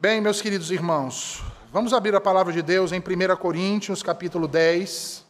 Bem, 0.00 0.20
meus 0.20 0.40
queridos 0.40 0.70
irmãos, 0.70 1.42
vamos 1.72 1.92
abrir 1.92 2.14
a 2.14 2.20
palavra 2.20 2.52
de 2.52 2.62
Deus 2.62 2.92
em 2.92 3.00
1 3.00 3.36
Coríntios, 3.36 4.00
capítulo 4.00 4.46
10. 4.46 5.26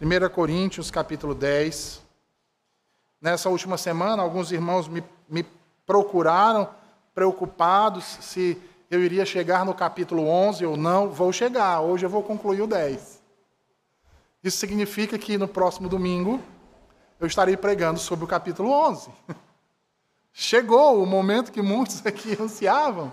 1 0.00 0.28
Coríntios, 0.30 0.90
capítulo 0.90 1.34
10. 1.34 2.00
Nessa 3.20 3.50
última 3.50 3.76
semana, 3.76 4.22
alguns 4.22 4.50
irmãos 4.52 4.88
me, 4.88 5.04
me 5.28 5.44
procuraram, 5.84 6.66
preocupados 7.14 8.04
se 8.22 8.58
eu 8.90 9.04
iria 9.04 9.26
chegar 9.26 9.66
no 9.66 9.74
capítulo 9.74 10.26
11 10.26 10.64
ou 10.64 10.78
não. 10.78 11.10
Vou 11.10 11.30
chegar, 11.30 11.82
hoje 11.82 12.06
eu 12.06 12.10
vou 12.10 12.22
concluir 12.22 12.62
o 12.62 12.66
10. 12.66 13.22
Isso 14.42 14.56
significa 14.56 15.18
que 15.18 15.36
no 15.36 15.46
próximo 15.46 15.90
domingo 15.90 16.40
eu 17.20 17.26
estarei 17.26 17.54
pregando 17.54 18.00
sobre 18.00 18.24
o 18.24 18.28
capítulo 18.28 18.70
11. 18.70 19.10
Chegou 20.36 21.00
o 21.00 21.06
momento 21.06 21.52
que 21.52 21.62
muitos 21.62 22.04
aqui 22.04 22.36
ansiavam, 22.40 23.12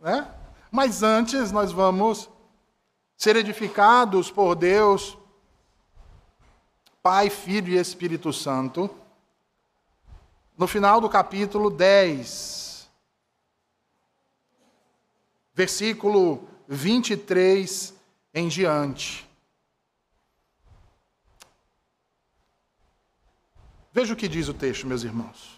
né? 0.00 0.26
Mas 0.70 1.02
antes 1.02 1.52
nós 1.52 1.70
vamos 1.70 2.26
ser 3.18 3.36
edificados 3.36 4.30
por 4.30 4.54
Deus, 4.54 5.16
Pai, 7.02 7.28
Filho 7.28 7.68
e 7.68 7.76
Espírito 7.76 8.32
Santo, 8.32 8.88
no 10.56 10.66
final 10.66 11.02
do 11.02 11.08
capítulo 11.08 11.68
10, 11.68 12.88
versículo 15.52 16.48
23 16.66 17.92
em 18.32 18.48
diante. 18.48 19.28
Veja 23.92 24.14
o 24.14 24.16
que 24.16 24.26
diz 24.26 24.48
o 24.48 24.54
texto, 24.54 24.86
meus 24.86 25.02
irmãos. 25.04 25.53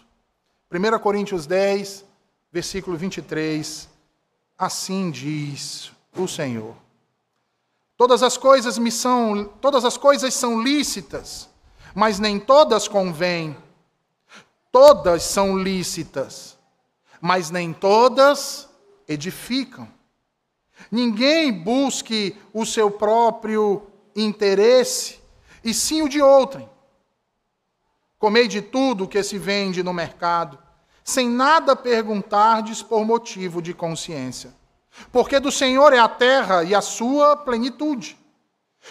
1 0.69 0.99
Coríntios 0.99 1.45
10, 1.45 2.03
versículo 2.51 2.97
23, 2.97 3.87
assim 4.57 5.09
diz 5.09 5.91
o 6.15 6.27
Senhor. 6.27 6.75
Todas 7.95 8.21
as 8.21 8.37
coisas 8.37 8.77
me 8.77 8.91
são, 8.91 9.45
todas 9.61 9.85
as 9.85 9.97
coisas 9.97 10.33
são 10.33 10.61
lícitas, 10.61 11.49
mas 11.95 12.19
nem 12.19 12.39
todas 12.39 12.87
convêm. 12.87 13.55
Todas 14.71 15.23
são 15.23 15.57
lícitas, 15.57 16.57
mas 17.21 17.49
nem 17.49 17.73
todas 17.73 18.69
edificam. 19.07 19.87
Ninguém 20.91 21.51
busque 21.51 22.37
o 22.53 22.65
seu 22.65 22.91
próprio 22.91 23.87
interesse, 24.15 25.19
e 25.63 25.73
sim 25.73 26.01
o 26.01 26.09
de 26.09 26.21
outrem. 26.21 26.69
Comei 28.19 28.47
de 28.47 28.61
tudo 28.61 29.07
que 29.07 29.21
se 29.21 29.37
vende 29.37 29.83
no 29.83 29.93
mercado, 29.93 30.57
sem 31.03 31.29
nada 31.29 31.75
perguntardes 31.75 32.81
por 32.81 33.05
motivo 33.05 33.61
de 33.61 33.73
consciência. 33.73 34.53
Porque 35.11 35.39
do 35.39 35.51
Senhor 35.51 35.93
é 35.93 35.99
a 35.99 36.09
terra 36.09 36.63
e 36.63 36.73
a 36.73 36.81
sua 36.81 37.37
plenitude. 37.37 38.17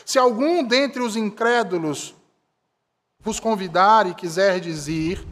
Se 0.05 0.19
algum 0.19 0.63
dentre 0.63 1.03
os 1.03 1.17
incrédulos 1.17 2.15
vos 3.21 3.41
convidar 3.41 4.07
e 4.07 4.15
quiser 4.15 4.61
dizer, 4.61 5.27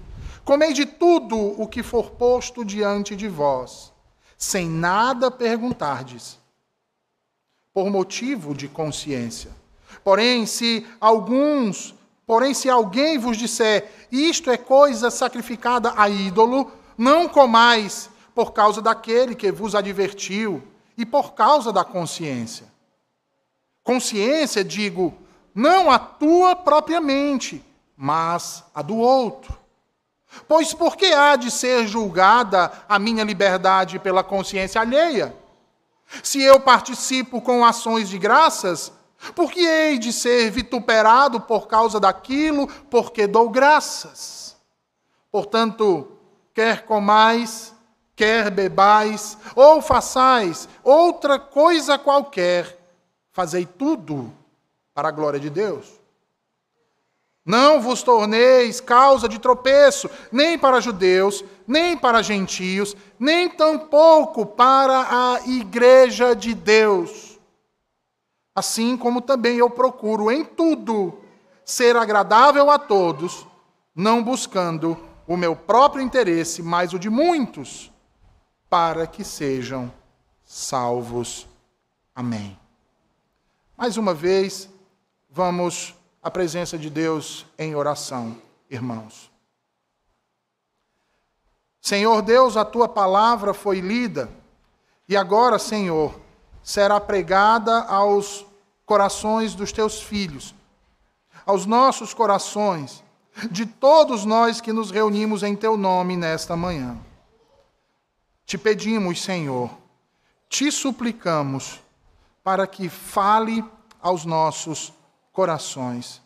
comei 0.45 0.73
de 0.73 0.85
tudo 0.85 1.39
o 1.39 1.69
que 1.69 1.83
for 1.83 2.11
posto 2.11 2.65
diante 2.65 3.15
de 3.15 3.29
vós, 3.29 3.93
sem 4.37 4.69
nada 4.69 5.31
perguntardes, 5.31 6.39
por 7.73 7.89
motivo 7.91 8.55
de 8.55 8.69
consciência. 8.69 9.51
Porém, 10.03 10.45
se 10.45 10.87
alguns 11.01 11.94
Porém, 12.27 12.55
se 12.55 12.71
alguém 12.71 13.19
vos 13.19 13.37
disser, 13.37 13.91
isto 14.11 14.51
é 14.51 14.57
coisa 14.57 15.11
sacrificada 15.11 15.93
a 15.97 16.09
ídolo, 16.09 16.73
não 16.97 17.29
comais, 17.29 18.09
por 18.35 18.53
causa 18.53 18.83
daquele 18.83 19.35
que 19.35 19.53
vos 19.53 19.75
advertiu 19.75 20.63
e 20.97 21.05
por 21.07 21.35
causa 21.35 21.73
da 21.73 21.85
consciência. 21.85 22.67
Consciência, 23.83 24.65
digo, 24.65 25.15
não 25.55 25.91
a 25.91 25.99
tua 25.99 26.57
propriamente, 26.57 27.65
mas 27.97 28.65
a 28.75 28.83
do 28.83 28.97
outro. 28.97 29.57
Pois 30.49 30.75
por 30.75 30.97
que 30.97 31.07
há 31.13 31.37
de 31.37 31.51
ser 31.51 31.87
julgada 31.87 32.73
a 32.89 32.99
minha 32.99 33.23
liberdade 33.23 33.99
pela 33.99 34.25
consciência 34.25 34.81
alheia? 34.81 35.37
Se 36.23 36.43
eu 36.43 36.59
participo 36.59 37.41
com 37.41 37.65
ações 37.65 38.09
de 38.09 38.19
graças, 38.19 38.93
porque 39.35 39.61
hei 39.61 39.99
de 39.99 40.13
ser 40.13 40.51
vituperado 40.51 41.41
por 41.41 41.67
causa 41.67 41.99
daquilo, 42.01 42.67
porque 42.91 43.27
dou 43.27 43.49
graças. 43.49 44.57
Portanto, 45.31 46.09
quer 46.53 46.85
comais, 46.85 47.75
quer 48.15 48.51
bebais, 48.51 49.37
ou 49.55 49.81
façais 49.81 50.69
outra 50.83 51.39
coisa 51.39 51.99
qualquer, 51.99 52.79
fazei 53.33 53.67
tudo 53.67 54.33
para 54.95 55.09
a 55.09 55.13
glória 55.13 55.41
de 55.41 55.51
Deus. 55.51 55.89
Não 57.45 57.81
vos 57.81 58.03
torneis 58.03 58.81
causa 58.81 59.29
de 59.29 59.39
tropeço, 59.39 60.09
nem 60.33 60.59
para 60.59 60.81
judeus, 60.81 61.45
nem 61.67 61.95
para 61.95 62.23
gentios, 62.23 62.97
nem 63.19 63.51
tampouco 63.51 64.47
para 64.47 65.35
a 65.35 65.47
igreja 65.47 66.35
de 66.35 66.55
Deus 66.55 67.34
Assim 68.55 68.97
como 68.97 69.21
também 69.21 69.57
eu 69.57 69.69
procuro 69.69 70.31
em 70.31 70.45
tudo 70.45 71.19
ser 71.65 71.97
agradável 71.97 72.71
a 72.71 72.79
todos, 72.79 73.47
não 73.95 74.23
buscando 74.23 74.97
o 75.27 75.37
meu 75.37 75.57
próprio 75.57 76.03
interesse, 76.03 76.63
mas 76.63 76.93
o 76.93 76.99
de 76.99 77.09
muitos, 77.09 77.91
para 78.69 79.07
que 79.07 79.25
sejam 79.25 79.93
salvos. 80.45 81.49
Amém. 82.15 82.59
Mais 83.77 83.97
uma 83.97 84.15
vez, 84.15 84.69
vamos 85.29 85.95
à 86.23 86.31
presença 86.31 86.79
de 86.79 86.89
Deus 86.89 87.47
em 87.59 87.75
oração, 87.75 88.37
irmãos. 88.71 89.33
Senhor 91.81 92.23
Deus, 92.23 92.57
a 92.57 92.65
tua 92.65 92.89
palavra 92.89 93.53
foi 93.53 93.81
lida, 93.81 94.31
e 95.09 95.17
agora, 95.17 95.59
Senhor, 95.59 96.19
será 96.65 96.99
pregada 96.99 97.83
aos 97.83 98.47
corações 98.87 99.55
dos 99.55 99.71
teus 99.71 100.01
filhos, 100.03 100.55
aos 101.45 101.67
nossos 101.67 102.15
corações, 102.15 103.05
de 103.51 103.67
todos 103.67 104.25
nós 104.25 104.61
que 104.61 104.73
nos 104.73 104.91
reunimos 104.91 105.43
em 105.43 105.55
teu 105.55 105.77
nome 105.77 106.17
nesta 106.17 106.57
manhã. 106.57 106.97
Te 108.47 108.57
pedimos, 108.57 109.23
Senhor, 109.23 109.71
te 110.49 110.73
suplicamos 110.73 111.81
para 112.43 112.67
que 112.67 112.89
fale 112.89 113.63
aos 114.01 114.25
nossos 114.25 114.93
corações 115.33 116.23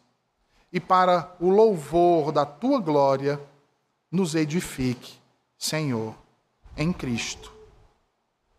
e 0.72 0.78
para 0.78 1.34
o 1.40 1.48
louvor 1.48 2.30
da 2.30 2.44
tua 2.44 2.78
glória 2.78 3.40
nos 4.10 4.34
edifique, 4.34 5.18
Senhor, 5.56 6.14
em 6.76 6.92
Cristo. 6.92 7.52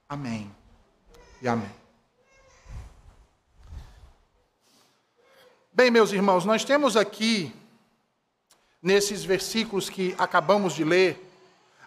Amém 0.07 0.58
e 1.41 1.47
amém. 1.47 1.69
Bem, 5.71 5.89
meus 5.89 6.11
irmãos, 6.11 6.43
nós 6.43 6.65
temos 6.65 6.97
aqui, 6.97 7.53
nesses 8.81 9.23
versículos 9.23 9.89
que 9.89 10.13
acabamos 10.17 10.73
de 10.73 10.83
ler, 10.83 11.25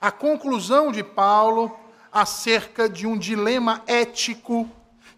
a 0.00 0.10
conclusão 0.10 0.90
de 0.90 1.04
Paulo 1.04 1.78
acerca 2.10 2.88
de 2.88 3.06
um 3.06 3.16
dilema 3.16 3.82
ético 3.86 4.68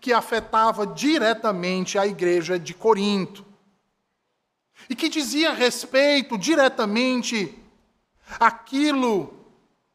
que 0.00 0.12
afetava 0.12 0.86
diretamente 0.86 1.98
a 1.98 2.06
igreja 2.06 2.58
de 2.58 2.74
Corinto. 2.74 3.44
E 4.90 4.94
que 4.94 5.08
dizia 5.08 5.52
respeito 5.52 6.36
diretamente 6.36 7.56
àquilo 8.38 9.32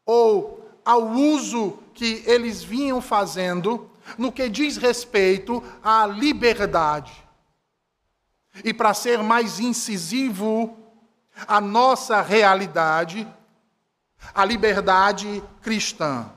ou 0.04 0.68
ao 0.84 1.06
uso 1.06 1.78
que 1.94 2.24
eles 2.26 2.62
vinham 2.62 3.00
fazendo 3.00 3.90
no 4.16 4.32
que 4.32 4.48
diz 4.48 4.76
respeito 4.76 5.62
à 5.82 6.06
liberdade. 6.06 7.12
E 8.64 8.74
para 8.74 8.94
ser 8.94 9.22
mais 9.22 9.60
incisivo, 9.60 10.76
a 11.46 11.60
nossa 11.60 12.20
realidade, 12.20 13.26
a 14.34 14.44
liberdade 14.44 15.42
cristã. 15.62 16.30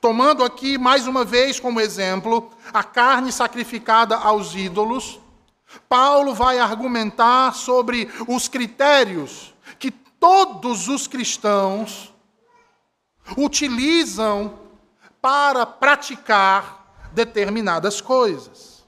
Tomando 0.00 0.42
aqui 0.42 0.78
mais 0.78 1.06
uma 1.06 1.24
vez 1.24 1.60
como 1.60 1.80
exemplo 1.80 2.50
a 2.72 2.82
carne 2.82 3.30
sacrificada 3.30 4.16
aos 4.16 4.54
ídolos, 4.54 5.20
Paulo 5.88 6.34
vai 6.34 6.58
argumentar 6.58 7.52
sobre 7.54 8.08
os 8.26 8.48
critérios 8.48 9.54
que 9.78 9.90
todos 9.90 10.88
os 10.88 11.06
cristãos 11.06 12.14
utilizam 13.36 14.58
para 15.24 15.64
praticar 15.64 17.08
determinadas 17.12 17.98
coisas. 17.98 18.84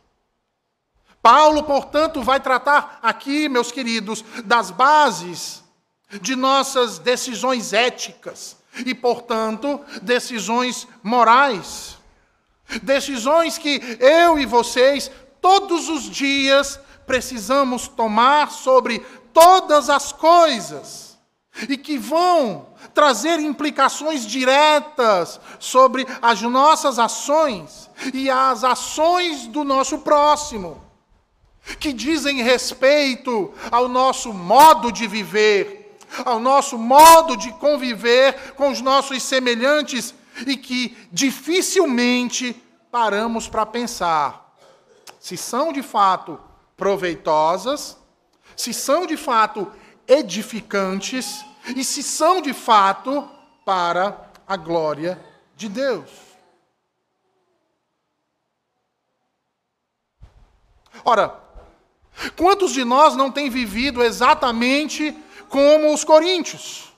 Paulo, 1.23 1.63
portanto, 1.63 2.23
vai 2.23 2.39
tratar 2.39 2.99
aqui, 3.03 3.49
meus 3.49 3.73
queridos, 3.73 4.23
das 4.45 4.71
bases 4.71 5.65
de 6.21 6.37
nossas 6.37 6.99
decisões 6.99 7.73
éticas 7.73 8.55
e, 8.85 8.95
portanto, 8.95 9.81
decisões 10.03 10.87
morais. 11.03 11.97
Decisões 12.83 13.57
que 13.57 13.81
eu 13.99 14.39
e 14.39 14.45
vocês, 14.45 15.11
todos 15.41 15.89
os 15.89 16.03
dias, 16.03 16.79
precisamos 17.07 17.89
tomar 17.89 18.51
sobre 18.51 18.99
todas 19.33 19.89
as 19.89 20.13
coisas 20.13 21.17
e 21.67 21.79
que 21.79 21.97
vão 21.97 22.76
trazer 22.97 23.39
implicações 23.41 24.27
diretas 24.27 25.39
sobre 25.61 26.07
as 26.23 26.41
nossas 26.41 26.99
ações 26.99 27.91
e 28.15 28.31
as 28.31 28.65
ações 28.65 29.47
do 29.47 29.63
nosso 29.63 29.99
próximo, 29.99 30.83
que 31.79 31.93
dizem 31.93 32.43
respeito 32.43 33.53
ao 33.71 33.87
nosso 33.87 34.33
modo 34.33 34.91
de 34.91 35.07
viver, 35.07 35.99
ao 36.25 36.39
nosso 36.39 36.79
modo 36.79 37.37
de 37.37 37.53
conviver 37.53 38.55
com 38.55 38.71
os 38.71 38.81
nossos 38.81 39.23
semelhantes 39.23 40.15
e 40.47 40.57
que 40.57 40.97
dificilmente 41.13 42.57
paramos 42.91 43.47
para 43.47 43.67
pensar 43.67 44.47
se 45.27 45.37
são 45.37 45.73
de 45.73 45.83
fato 45.83 46.39
proveitosas, 46.77 47.97
se 48.57 48.73
são 48.73 49.05
de 49.05 49.17
fato 49.17 49.71
edificantes 50.07 51.45
e 51.75 51.83
se 51.83 52.03
são 52.03 52.41
de 52.41 52.53
fato 52.53 53.29
para 53.65 54.31
a 54.47 54.57
glória 54.57 55.21
de 55.57 55.69
Deus. 55.69 56.11
Ora, 61.05 61.41
quantos 62.37 62.73
de 62.73 62.85
nós 62.85 63.17
não 63.17 63.31
têm 63.31 63.51
vivido 63.51 64.03
exatamente 64.03 65.17
como 65.49 65.93
os 65.93 66.05
coríntios? 66.05 66.93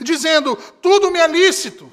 Dizendo, 0.00 0.56
tudo 0.80 1.10
me 1.10 1.18
é 1.18 1.26
lícito. 1.26 1.92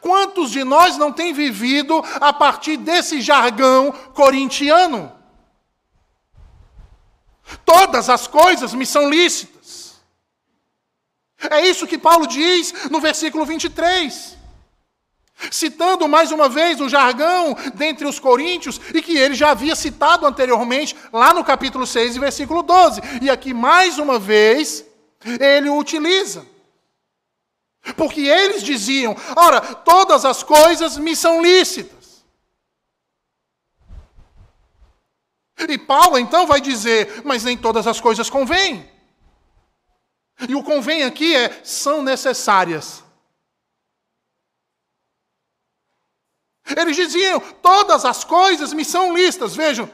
Quantos 0.00 0.50
de 0.50 0.62
nós 0.62 0.96
não 0.96 1.12
têm 1.12 1.32
vivido 1.32 2.02
a 2.20 2.32
partir 2.32 2.76
desse 2.76 3.20
jargão 3.20 3.90
corintiano? 4.14 5.12
Todas 7.64 8.08
as 8.08 8.26
coisas 8.26 8.74
me 8.74 8.86
são 8.86 9.08
lícitas. 9.08 9.94
É 11.50 11.66
isso 11.66 11.86
que 11.86 11.98
Paulo 11.98 12.26
diz 12.26 12.72
no 12.90 13.00
versículo 13.00 13.44
23. 13.44 14.36
Citando 15.50 16.06
mais 16.06 16.30
uma 16.30 16.48
vez 16.48 16.80
o 16.80 16.88
jargão 16.88 17.56
dentre 17.74 18.06
os 18.06 18.20
coríntios, 18.20 18.80
e 18.94 19.02
que 19.02 19.16
ele 19.16 19.34
já 19.34 19.50
havia 19.50 19.74
citado 19.74 20.24
anteriormente, 20.24 20.94
lá 21.12 21.34
no 21.34 21.42
capítulo 21.42 21.86
6, 21.86 22.16
versículo 22.16 22.62
12. 22.62 23.00
E 23.20 23.28
aqui, 23.28 23.52
mais 23.52 23.98
uma 23.98 24.18
vez, 24.18 24.84
ele 25.40 25.68
o 25.68 25.78
utiliza. 25.78 26.46
Porque 27.96 28.20
eles 28.20 28.62
diziam: 28.62 29.16
ora, 29.34 29.60
todas 29.60 30.24
as 30.24 30.42
coisas 30.42 30.96
me 30.96 31.16
são 31.16 31.42
lícitas. 31.42 32.01
E 35.68 35.78
Paulo 35.78 36.18
então 36.18 36.46
vai 36.46 36.60
dizer: 36.60 37.22
mas 37.24 37.44
nem 37.44 37.56
todas 37.56 37.86
as 37.86 38.00
coisas 38.00 38.28
convêm. 38.30 38.90
E 40.48 40.54
o 40.54 40.62
convém 40.62 41.04
aqui 41.04 41.34
é: 41.34 41.60
são 41.62 42.02
necessárias. 42.02 43.02
Eles 46.76 46.96
diziam: 46.96 47.40
todas 47.62 48.04
as 48.04 48.24
coisas 48.24 48.72
me 48.72 48.84
são 48.84 49.14
listas. 49.14 49.54
Vejam, 49.54 49.90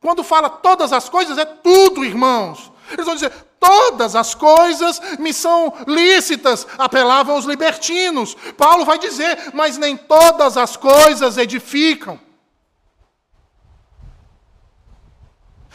quando 0.00 0.22
fala 0.22 0.48
todas 0.48 0.92
as 0.92 1.08
coisas, 1.08 1.38
é 1.38 1.44
tudo, 1.44 2.04
irmãos. 2.04 2.72
Eles 2.90 3.04
vão 3.04 3.14
dizer: 3.14 3.32
todas 3.60 4.16
as 4.16 4.34
coisas 4.34 5.00
me 5.18 5.32
são 5.32 5.72
lícitas. 5.86 6.66
Apelavam 6.78 7.36
os 7.36 7.44
libertinos. 7.44 8.34
Paulo 8.56 8.84
vai 8.84 8.98
dizer: 8.98 9.52
mas 9.54 9.76
nem 9.76 9.96
todas 9.96 10.56
as 10.56 10.76
coisas 10.76 11.36
edificam. 11.36 12.18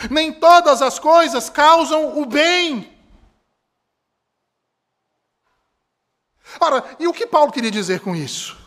Nem 0.10 0.32
todas 0.32 0.82
as 0.82 1.00
coisas 1.00 1.50
causam 1.50 2.20
o 2.20 2.26
bem. 2.26 2.92
Ora, 6.60 6.84
e 7.00 7.08
o 7.08 7.14
que 7.14 7.26
Paulo 7.26 7.52
queria 7.52 7.72
dizer 7.72 8.00
com 8.00 8.16
isso? 8.16 8.58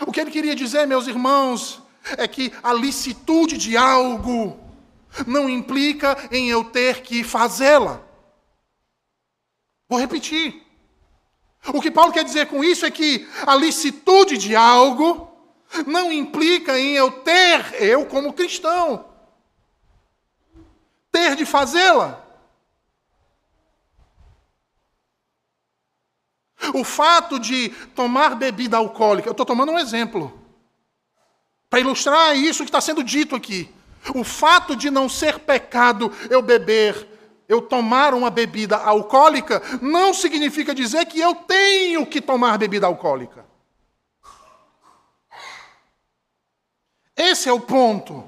O 0.00 0.12
que 0.12 0.20
ele 0.20 0.30
queria 0.30 0.54
dizer, 0.54 0.86
meus 0.86 1.06
irmãos, 1.06 1.82
é 2.16 2.26
que 2.26 2.52
a 2.62 2.72
licitude 2.72 3.58
de 3.58 3.76
algo 3.76 4.58
não 5.26 5.48
implica 5.48 6.16
em 6.30 6.48
eu 6.48 6.64
ter 6.64 7.02
que 7.02 7.24
fazê-la. 7.24 8.00
Vou 9.88 9.98
repetir. 9.98 10.62
O 11.72 11.80
que 11.80 11.90
Paulo 11.90 12.12
quer 12.12 12.24
dizer 12.24 12.46
com 12.46 12.62
isso 12.62 12.86
é 12.86 12.90
que 12.90 13.28
a 13.46 13.54
licitude 13.54 14.38
de 14.38 14.54
algo 14.54 15.27
não 15.86 16.12
implica 16.12 16.78
em 16.78 16.94
eu 16.94 17.10
ter, 17.10 17.82
eu 17.82 18.06
como 18.06 18.32
cristão, 18.32 19.04
ter 21.10 21.36
de 21.36 21.44
fazê-la. 21.44 22.24
O 26.74 26.84
fato 26.84 27.38
de 27.38 27.70
tomar 27.94 28.34
bebida 28.34 28.76
alcoólica, 28.76 29.28
eu 29.28 29.32
estou 29.32 29.46
tomando 29.46 29.72
um 29.72 29.78
exemplo, 29.78 30.38
para 31.70 31.80
ilustrar 31.80 32.36
isso 32.36 32.64
que 32.64 32.68
está 32.68 32.80
sendo 32.80 33.02
dito 33.02 33.36
aqui. 33.36 33.72
O 34.14 34.24
fato 34.24 34.74
de 34.74 34.90
não 34.90 35.08
ser 35.08 35.38
pecado 35.40 36.12
eu 36.30 36.42
beber, 36.42 37.06
eu 37.48 37.62
tomar 37.62 38.14
uma 38.14 38.30
bebida 38.30 38.76
alcoólica, 38.76 39.62
não 39.80 40.12
significa 40.12 40.74
dizer 40.74 41.06
que 41.06 41.20
eu 41.20 41.34
tenho 41.34 42.06
que 42.06 42.20
tomar 42.20 42.58
bebida 42.58 42.86
alcoólica. 42.86 43.47
Esse 47.18 47.48
é 47.48 47.52
o 47.52 47.58
ponto. 47.58 48.24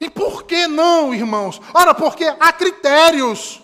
E 0.00 0.08
por 0.08 0.44
que 0.44 0.68
não, 0.68 1.12
irmãos? 1.12 1.60
Ora, 1.74 1.92
porque 1.92 2.24
há 2.24 2.52
critérios 2.52 3.60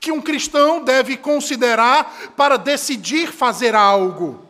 que 0.00 0.10
um 0.10 0.20
cristão 0.20 0.82
deve 0.82 1.16
considerar 1.16 2.32
para 2.36 2.56
decidir 2.56 3.30
fazer 3.30 3.76
algo. 3.76 4.48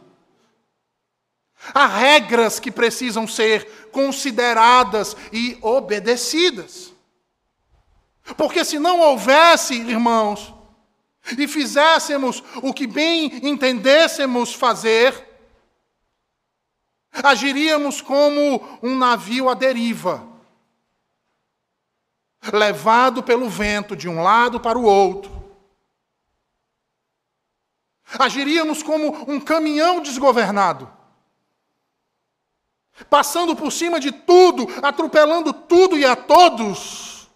Há 1.74 1.86
regras 1.86 2.58
que 2.58 2.70
precisam 2.70 3.28
ser 3.28 3.90
consideradas 3.92 5.14
e 5.30 5.58
obedecidas. 5.60 6.90
Porque 8.36 8.64
se 8.64 8.78
não 8.78 9.00
houvesse, 9.00 9.74
irmãos, 9.74 10.54
e 11.36 11.46
fizéssemos 11.46 12.42
o 12.62 12.72
que 12.72 12.86
bem 12.86 13.46
entendêssemos 13.46 14.54
fazer, 14.54 15.31
agiríamos 17.12 18.00
como 18.00 18.78
um 18.82 18.96
navio 18.96 19.48
à 19.48 19.54
deriva, 19.54 20.26
levado 22.52 23.22
pelo 23.22 23.48
vento 23.48 23.94
de 23.94 24.08
um 24.08 24.22
lado 24.22 24.58
para 24.58 24.78
o 24.78 24.84
outro. 24.84 25.42
Agiríamos 28.18 28.82
como 28.82 29.30
um 29.30 29.40
caminhão 29.40 30.00
desgovernado, 30.00 30.90
passando 33.08 33.54
por 33.54 33.70
cima 33.70 33.98
de 34.00 34.12
tudo, 34.12 34.66
atropelando 34.82 35.52
tudo 35.52 35.98
e 35.98 36.04
a 36.04 36.16
todos. 36.16 37.30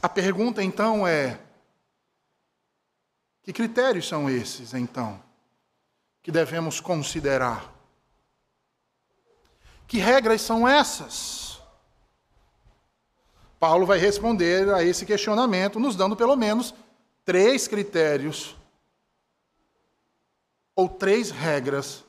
A 0.00 0.08
pergunta 0.08 0.64
então 0.64 1.06
é: 1.06 1.38
que 3.42 3.52
critérios 3.52 4.08
são 4.08 4.28
esses 4.28 4.74
então? 4.74 5.22
Que 6.22 6.30
devemos 6.30 6.80
considerar. 6.80 7.72
Que 9.86 9.98
regras 9.98 10.40
são 10.40 10.66
essas? 10.66 11.60
Paulo 13.58 13.86
vai 13.86 13.98
responder 13.98 14.72
a 14.74 14.82
esse 14.82 15.04
questionamento, 15.04 15.78
nos 15.78 15.94
dando 15.94 16.16
pelo 16.16 16.36
menos 16.36 16.74
três 17.24 17.68
critérios 17.68 18.56
ou 20.74 20.88
três 20.88 21.30
regras 21.30 22.04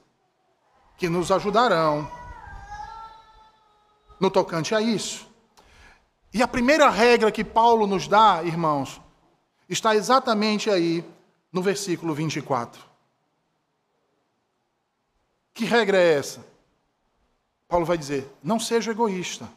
que 0.97 1.09
nos 1.09 1.31
ajudarão 1.31 2.09
no 4.19 4.31
tocante 4.31 4.73
a 4.73 4.81
isso. 4.81 5.27
E 6.33 6.41
a 6.41 6.47
primeira 6.47 6.89
regra 6.89 7.31
que 7.31 7.43
Paulo 7.43 7.85
nos 7.85 8.07
dá, 8.07 8.41
irmãos, 8.43 8.99
está 9.69 9.95
exatamente 9.95 10.69
aí 10.69 11.03
no 11.51 11.61
versículo 11.61 12.15
24. 12.15 12.92
Que 15.53 15.65
regra 15.65 15.97
é 15.97 16.13
essa? 16.13 16.45
Paulo 17.67 17.85
vai 17.85 17.97
dizer: 17.97 18.29
não 18.43 18.59
seja 18.59 18.91
egoísta. 18.91 19.47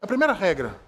A 0.00 0.06
primeira 0.06 0.32
regra: 0.32 0.80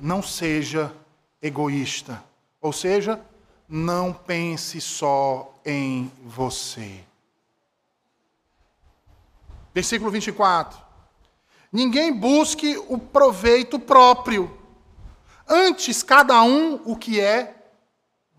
não 0.00 0.22
seja 0.22 0.92
egoísta. 1.40 2.22
Ou 2.60 2.72
seja, 2.72 3.20
não 3.68 4.12
pense 4.12 4.80
só 4.80 5.54
em 5.64 6.10
você. 6.24 7.04
Versículo 9.74 10.10
24. 10.10 10.80
Ninguém 11.72 12.12
busque 12.12 12.76
o 12.88 12.98
proveito 12.98 13.78
próprio, 13.78 14.56
antes 15.46 16.02
cada 16.02 16.42
um 16.42 16.80
o 16.84 16.96
que 16.96 17.20
é 17.20 17.54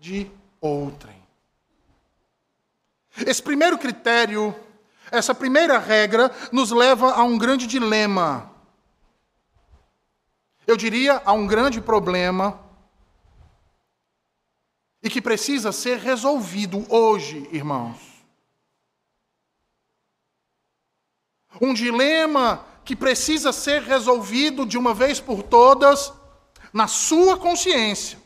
de 0.00 0.30
outrem. 0.60 1.17
Esse 3.26 3.42
primeiro 3.42 3.78
critério, 3.78 4.54
essa 5.10 5.34
primeira 5.34 5.78
regra, 5.78 6.30
nos 6.52 6.70
leva 6.70 7.12
a 7.12 7.22
um 7.22 7.38
grande 7.38 7.66
dilema. 7.66 8.50
Eu 10.66 10.76
diria 10.76 11.22
a 11.24 11.32
um 11.32 11.46
grande 11.46 11.80
problema 11.80 12.60
e 15.02 15.08
que 15.08 15.22
precisa 15.22 15.72
ser 15.72 15.98
resolvido 15.98 16.84
hoje, 16.92 17.48
irmãos. 17.52 17.98
Um 21.60 21.72
dilema 21.72 22.64
que 22.84 22.94
precisa 22.94 23.52
ser 23.52 23.82
resolvido 23.82 24.64
de 24.64 24.78
uma 24.78 24.94
vez 24.94 25.20
por 25.20 25.42
todas 25.42 26.12
na 26.72 26.86
sua 26.86 27.36
consciência. 27.38 28.18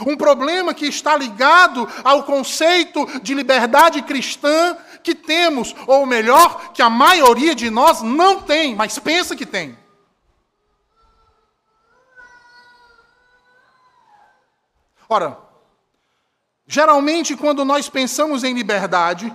Um 0.00 0.16
problema 0.16 0.74
que 0.74 0.86
está 0.86 1.16
ligado 1.16 1.88
ao 2.02 2.24
conceito 2.24 3.06
de 3.20 3.32
liberdade 3.32 4.02
cristã 4.02 4.76
que 5.02 5.14
temos, 5.14 5.74
ou 5.86 6.04
melhor, 6.04 6.72
que 6.72 6.82
a 6.82 6.90
maioria 6.90 7.54
de 7.54 7.70
nós 7.70 8.02
não 8.02 8.42
tem, 8.42 8.74
mas 8.74 8.98
pensa 8.98 9.36
que 9.36 9.46
tem. 9.46 9.78
Ora, 15.08 15.38
geralmente 16.66 17.36
quando 17.36 17.64
nós 17.64 17.88
pensamos 17.88 18.42
em 18.42 18.54
liberdade, 18.54 19.32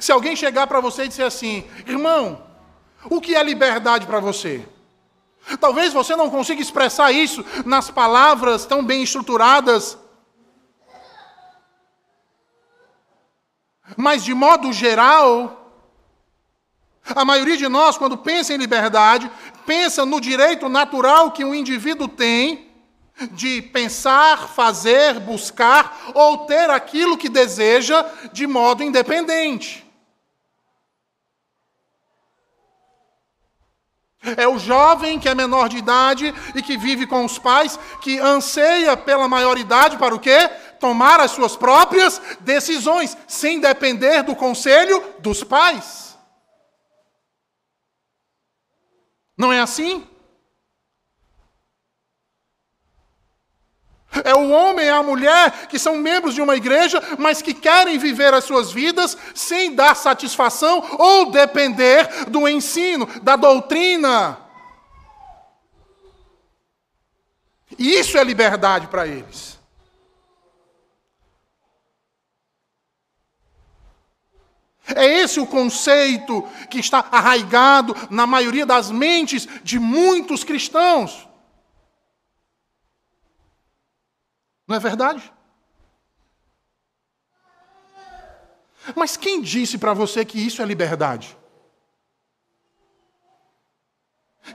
se 0.00 0.10
alguém 0.10 0.36
chegar 0.36 0.66
para 0.66 0.80
você 0.80 1.04
e 1.04 1.08
dizer 1.08 1.24
assim, 1.24 1.68
irmão, 1.86 2.46
o 3.04 3.20
que 3.20 3.34
é 3.34 3.42
liberdade 3.42 4.06
para 4.06 4.20
você? 4.20 4.66
Talvez 5.60 5.92
você 5.92 6.14
não 6.14 6.30
consiga 6.30 6.60
expressar 6.60 7.12
isso 7.12 7.44
nas 7.64 7.90
palavras 7.90 8.64
tão 8.66 8.84
bem 8.84 9.02
estruturadas. 9.02 9.98
Mas, 13.96 14.24
de 14.24 14.32
modo 14.32 14.72
geral, 14.72 15.74
a 17.14 17.24
maioria 17.24 17.56
de 17.56 17.68
nós, 17.68 17.98
quando 17.98 18.16
pensa 18.16 18.54
em 18.54 18.56
liberdade, 18.56 19.30
pensa 19.66 20.06
no 20.06 20.20
direito 20.20 20.68
natural 20.68 21.32
que 21.32 21.44
um 21.44 21.54
indivíduo 21.54 22.06
tem 22.06 22.70
de 23.32 23.60
pensar, 23.60 24.48
fazer, 24.48 25.18
buscar 25.20 26.12
ou 26.14 26.46
ter 26.46 26.70
aquilo 26.70 27.18
que 27.18 27.28
deseja 27.28 28.04
de 28.32 28.46
modo 28.46 28.82
independente. 28.82 29.89
É 34.36 34.46
o 34.46 34.58
jovem 34.58 35.18
que 35.18 35.28
é 35.28 35.34
menor 35.34 35.68
de 35.68 35.78
idade 35.78 36.34
e 36.54 36.62
que 36.62 36.76
vive 36.76 37.06
com 37.06 37.24
os 37.24 37.38
pais, 37.38 37.78
que 38.02 38.18
anseia 38.18 38.94
pela 38.94 39.26
maioridade 39.26 39.96
para 39.96 40.14
o 40.14 40.18
quê? 40.18 40.48
Tomar 40.78 41.20
as 41.20 41.30
suas 41.30 41.56
próprias 41.56 42.20
decisões, 42.40 43.16
sem 43.26 43.60
depender 43.60 44.22
do 44.22 44.36
conselho 44.36 45.02
dos 45.20 45.42
pais. 45.42 46.18
Não 49.38 49.50
é 49.50 49.60
assim? 49.60 50.06
É 54.24 54.34
o 54.34 54.50
homem 54.50 54.86
e 54.86 54.90
a 54.90 55.02
mulher 55.02 55.68
que 55.68 55.78
são 55.78 55.96
membros 55.96 56.34
de 56.34 56.42
uma 56.42 56.56
igreja, 56.56 57.00
mas 57.16 57.40
que 57.40 57.54
querem 57.54 57.96
viver 57.96 58.34
as 58.34 58.44
suas 58.44 58.72
vidas 58.72 59.16
sem 59.34 59.74
dar 59.74 59.94
satisfação 59.94 60.84
ou 60.98 61.30
depender 61.30 62.26
do 62.28 62.48
ensino, 62.48 63.06
da 63.22 63.36
doutrina. 63.36 64.38
E 67.78 67.98
isso 67.98 68.18
é 68.18 68.24
liberdade 68.24 68.88
para 68.88 69.06
eles. 69.06 69.58
É 74.94 75.06
esse 75.06 75.38
o 75.38 75.46
conceito 75.46 76.46
que 76.68 76.80
está 76.80 77.06
arraigado 77.12 77.94
na 78.10 78.26
maioria 78.26 78.66
das 78.66 78.90
mentes 78.90 79.46
de 79.62 79.78
muitos 79.78 80.42
cristãos. 80.42 81.29
Não 84.70 84.76
é 84.76 84.78
verdade? 84.78 85.32
Mas 88.94 89.16
quem 89.16 89.42
disse 89.42 89.76
para 89.76 89.92
você 89.92 90.24
que 90.24 90.38
isso 90.38 90.62
é 90.62 90.64
liberdade? 90.64 91.36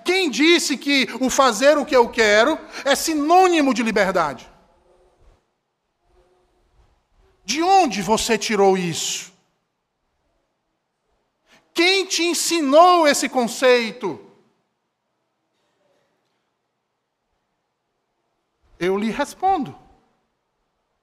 Quem 0.06 0.30
disse 0.30 0.78
que 0.78 1.06
o 1.20 1.30
fazer 1.30 1.78
o 1.78 1.86
que 1.86 1.94
eu 1.94 2.08
quero 2.08 2.58
é 2.86 2.96
sinônimo 2.96 3.74
de 3.74 3.84
liberdade? 3.84 4.50
De 7.44 7.62
onde 7.62 8.02
você 8.02 8.38
tirou 8.38 8.78
isso? 8.78 9.34
Quem 11.74 12.06
te 12.06 12.24
ensinou 12.24 13.06
esse 13.06 13.28
conceito? 13.28 14.26
Eu 18.80 18.98
lhe 18.98 19.12
respondo. 19.12 19.84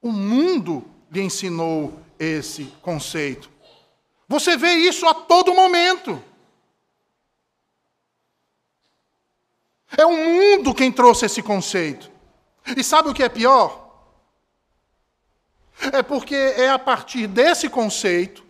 O 0.03 0.11
mundo 0.11 0.85
lhe 1.11 1.23
ensinou 1.23 1.99
esse 2.19 2.65
conceito. 2.83 3.51
Você 4.29 4.57
vê 4.57 4.75
isso 4.75 5.07
a 5.07 5.15
todo 5.15 5.55
momento. 5.55 6.23
É 9.97 10.05
o 10.05 10.17
mundo 10.17 10.75
quem 10.75 10.91
trouxe 10.91 11.27
esse 11.27 11.43
conceito. 11.43 12.11
E 12.77 12.83
sabe 12.83 13.09
o 13.09 13.15
que 13.15 13.23
é 13.23 13.29
pior? 13.29 13.81
É 15.93 16.03
porque 16.03 16.35
é 16.35 16.69
a 16.69 16.79
partir 16.79 17.27
desse 17.27 17.69
conceito 17.69 18.45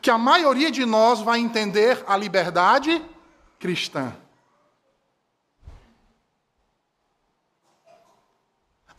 que 0.00 0.10
a 0.10 0.16
maioria 0.16 0.70
de 0.70 0.84
nós 0.84 1.20
vai 1.20 1.38
entender 1.38 2.02
a 2.06 2.16
liberdade 2.16 3.04
cristã. 3.58 4.16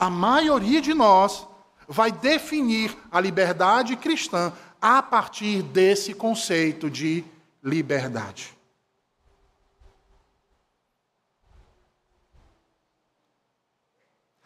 A 0.04 0.10
maioria 0.10 0.82
de 0.82 0.94
nós 0.94 1.48
vai 1.88 2.12
definir 2.12 2.94
a 3.10 3.22
liberdade 3.22 3.96
cristã 3.96 4.52
a 4.82 5.02
partir 5.02 5.62
desse 5.64 6.14
conceito 6.14 6.90
de 6.90 7.24
liberdade. 7.64 8.54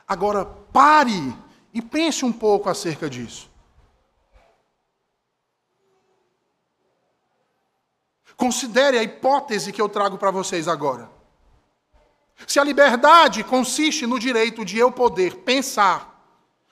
Agora, 0.08 0.46
pare 0.46 1.36
e 1.74 1.82
pense 1.82 2.24
um 2.24 2.32
pouco 2.32 2.70
acerca 2.70 3.10
disso. 3.10 3.50
Considere 8.36 9.00
a 9.00 9.04
hipótese 9.04 9.74
que 9.74 9.82
eu 9.82 9.90
trago 9.90 10.20
para 10.20 10.30
vocês 10.30 10.68
agora. 10.68 11.17
Se 12.46 12.60
a 12.60 12.64
liberdade 12.64 13.44
consiste 13.44 14.06
no 14.06 14.20
direito 14.20 14.64
de 14.64 14.78
eu 14.78 14.92
poder 14.92 15.38
pensar, 15.38 16.22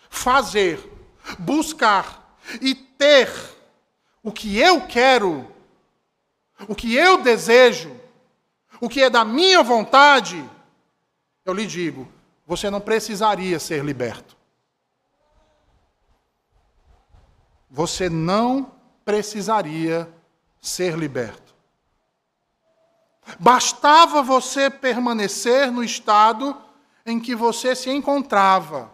fazer, 0.10 0.79
buscar 1.39 2.38
e 2.62 2.75
ter 2.75 3.29
o 4.22 4.31
que 4.31 4.60
eu 4.60 4.86
quero, 4.86 5.51
o 6.67 6.75
que 6.75 6.93
eu 6.95 7.22
desejo, 7.22 7.95
o 8.79 8.88
que 8.88 9.01
é 9.01 9.10
da 9.10 9.25
minha 9.25 9.63
vontade, 9.63 10.50
eu 11.43 11.53
lhe 11.53 11.65
digo, 11.65 12.07
você 12.45 12.69
não 12.69 12.79
precisaria 12.79 13.60
ser 13.60 13.84
liberto. 13.84 14.36
Você 17.69 18.10
não 18.10 18.72
precisaria 19.03 20.10
ser 20.62 20.98
liberto. 20.98 21.44
Bastava 23.39 24.22
você 24.22 24.70
permanecer 24.70 25.72
no 25.72 25.84
estado 25.84 26.55
em 27.05 27.20
que 27.20 27.36
você 27.36 27.75
se 27.75 27.89
encontrava. 27.89 28.91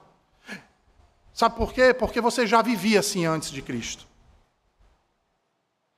Sabe 1.33 1.55
por 1.55 1.73
quê? 1.73 1.93
Porque 1.93 2.21
você 2.21 2.45
já 2.45 2.61
vivia 2.61 2.99
assim 2.99 3.25
antes 3.25 3.51
de 3.51 3.61
Cristo. 3.61 4.07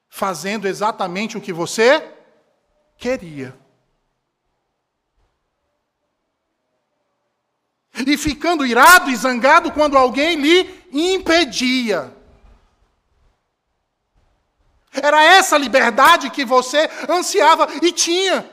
Fazendo 0.09 0.67
exatamente 0.67 1.37
o 1.37 1.41
que 1.41 1.51
você 1.51 2.13
queria. 2.97 3.55
E 7.95 8.17
ficando 8.17 8.65
irado 8.65 9.09
e 9.09 9.15
zangado 9.15 9.71
quando 9.71 9.97
alguém 9.97 10.35
lhe 10.35 10.83
impedia. 10.91 12.15
Era 14.93 15.23
essa 15.23 15.57
liberdade 15.57 16.29
que 16.29 16.45
você 16.45 16.89
ansiava 17.09 17.67
e 17.81 17.91
tinha. 17.91 18.49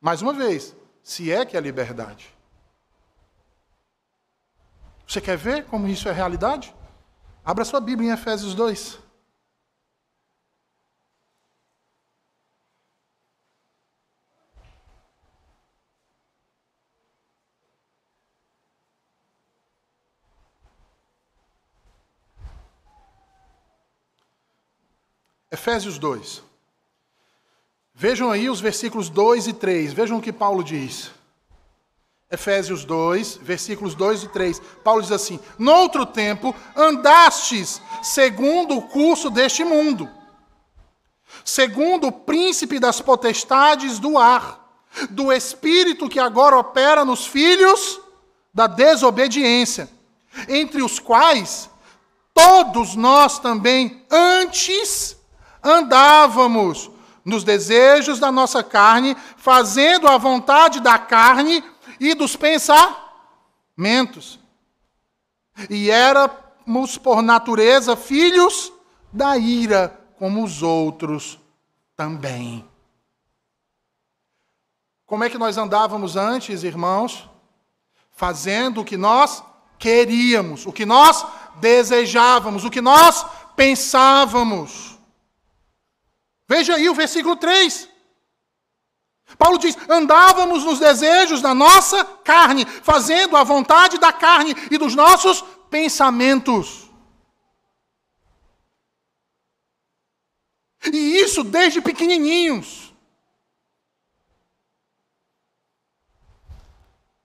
Mais 0.00 0.22
uma 0.22 0.32
vez, 0.32 0.74
se 1.02 1.32
é 1.32 1.44
que 1.44 1.56
é 1.56 1.60
liberdade. 1.60 2.34
Você 5.06 5.20
quer 5.20 5.36
ver 5.36 5.66
como 5.66 5.86
isso 5.86 6.08
é 6.08 6.12
realidade? 6.12 6.74
Abra 7.44 7.64
sua 7.64 7.80
Bíblia 7.80 8.10
em 8.10 8.12
Efésios 8.12 8.54
2. 8.54 9.03
Efésios 25.64 25.98
2. 25.98 26.42
Vejam 27.94 28.30
aí 28.30 28.50
os 28.50 28.60
versículos 28.60 29.08
2 29.08 29.46
e 29.46 29.52
3. 29.54 29.94
Vejam 29.94 30.18
o 30.18 30.20
que 30.20 30.30
Paulo 30.30 30.62
diz. 30.62 31.10
Efésios 32.30 32.84
2, 32.84 33.38
versículos 33.40 33.94
2 33.94 34.24
e 34.24 34.28
3. 34.28 34.60
Paulo 34.84 35.00
diz 35.00 35.10
assim: 35.10 35.40
Noutro 35.58 36.04
tempo 36.04 36.54
andastes 36.76 37.80
segundo 38.02 38.76
o 38.76 38.82
curso 38.82 39.30
deste 39.30 39.64
mundo, 39.64 40.06
segundo 41.42 42.08
o 42.08 42.12
príncipe 42.12 42.78
das 42.78 43.00
potestades 43.00 43.98
do 43.98 44.18
ar, 44.18 44.84
do 45.08 45.32
espírito 45.32 46.10
que 46.10 46.20
agora 46.20 46.58
opera 46.58 47.06
nos 47.06 47.26
filhos 47.26 48.02
da 48.52 48.66
desobediência, 48.66 49.88
entre 50.46 50.82
os 50.82 50.98
quais 50.98 51.70
todos 52.34 52.94
nós 52.94 53.38
também 53.38 54.04
antes 54.10 55.23
andávamos 55.64 56.90
nos 57.24 57.42
desejos 57.42 58.18
da 58.18 58.30
nossa 58.30 58.62
carne, 58.62 59.16
fazendo 59.38 60.06
a 60.06 60.18
vontade 60.18 60.78
da 60.78 60.98
carne 60.98 61.64
e 61.98 62.14
dos 62.14 62.36
pensamentos. 62.36 64.38
E 65.70 65.90
éramos, 65.90 66.98
por 66.98 67.22
natureza, 67.22 67.96
filhos 67.96 68.72
da 69.12 69.38
ira, 69.38 69.98
como 70.18 70.44
os 70.44 70.62
outros 70.62 71.38
também. 71.96 72.68
Como 75.06 75.24
é 75.24 75.30
que 75.30 75.38
nós 75.38 75.56
andávamos 75.56 76.16
antes, 76.16 76.62
irmãos? 76.62 77.28
Fazendo 78.12 78.80
o 78.80 78.84
que 78.84 78.96
nós 78.96 79.42
queríamos, 79.78 80.66
o 80.66 80.72
que 80.72 80.84
nós 80.84 81.24
desejávamos, 81.56 82.64
o 82.64 82.70
que 82.70 82.80
nós 82.80 83.24
pensávamos. 83.54 84.93
Veja 86.48 86.74
aí 86.74 86.88
o 86.88 86.94
versículo 86.94 87.36
3. 87.36 87.88
Paulo 89.38 89.58
diz: 89.58 89.76
andávamos 89.88 90.64
nos 90.64 90.78
desejos 90.78 91.40
da 91.40 91.54
nossa 91.54 92.04
carne, 92.04 92.66
fazendo 92.66 93.36
a 93.36 93.42
vontade 93.42 93.98
da 93.98 94.12
carne 94.12 94.54
e 94.70 94.78
dos 94.78 94.94
nossos 94.94 95.42
pensamentos. 95.70 96.90
E 100.92 101.16
isso 101.16 101.42
desde 101.42 101.80
pequenininhos. 101.80 102.92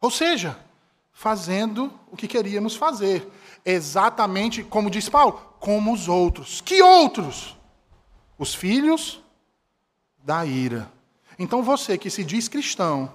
Ou 0.02 0.10
seja, 0.10 0.58
fazendo 1.12 1.94
o 2.10 2.16
que 2.16 2.28
queríamos 2.28 2.78
fazer. 2.78 3.30
Exatamente 3.66 4.64
como 4.64 4.90
diz 4.90 5.10
Paulo, 5.10 5.34
como 5.60 5.94
os 5.94 6.08
outros. 6.08 6.62
Que 6.62 6.82
outros? 6.82 7.59
Os 8.40 8.56
filhos 8.56 9.22
da 10.20 10.46
ira. 10.46 10.90
Então 11.38 11.62
você 11.62 11.98
que 11.98 12.10
se 12.10 12.24
diz 12.24 12.48
cristão 12.48 13.14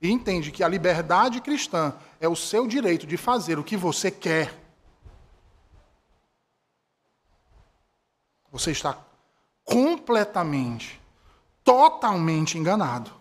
e 0.00 0.10
entende 0.10 0.52
que 0.52 0.62
a 0.62 0.68
liberdade 0.68 1.40
cristã 1.40 1.96
é 2.20 2.28
o 2.28 2.36
seu 2.36 2.66
direito 2.66 3.06
de 3.06 3.16
fazer 3.16 3.58
o 3.58 3.64
que 3.64 3.76
você 3.76 4.10
quer, 4.10 4.54
você 8.50 8.70
está 8.70 9.02
completamente, 9.64 11.00
totalmente 11.64 12.56
enganado. 12.56 13.12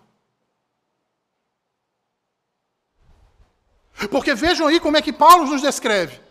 Porque 4.12 4.36
vejam 4.36 4.68
aí 4.68 4.80
como 4.80 4.98
é 4.98 5.02
que 5.02 5.12
Paulo 5.12 5.46
nos 5.48 5.62
descreve. 5.62 6.27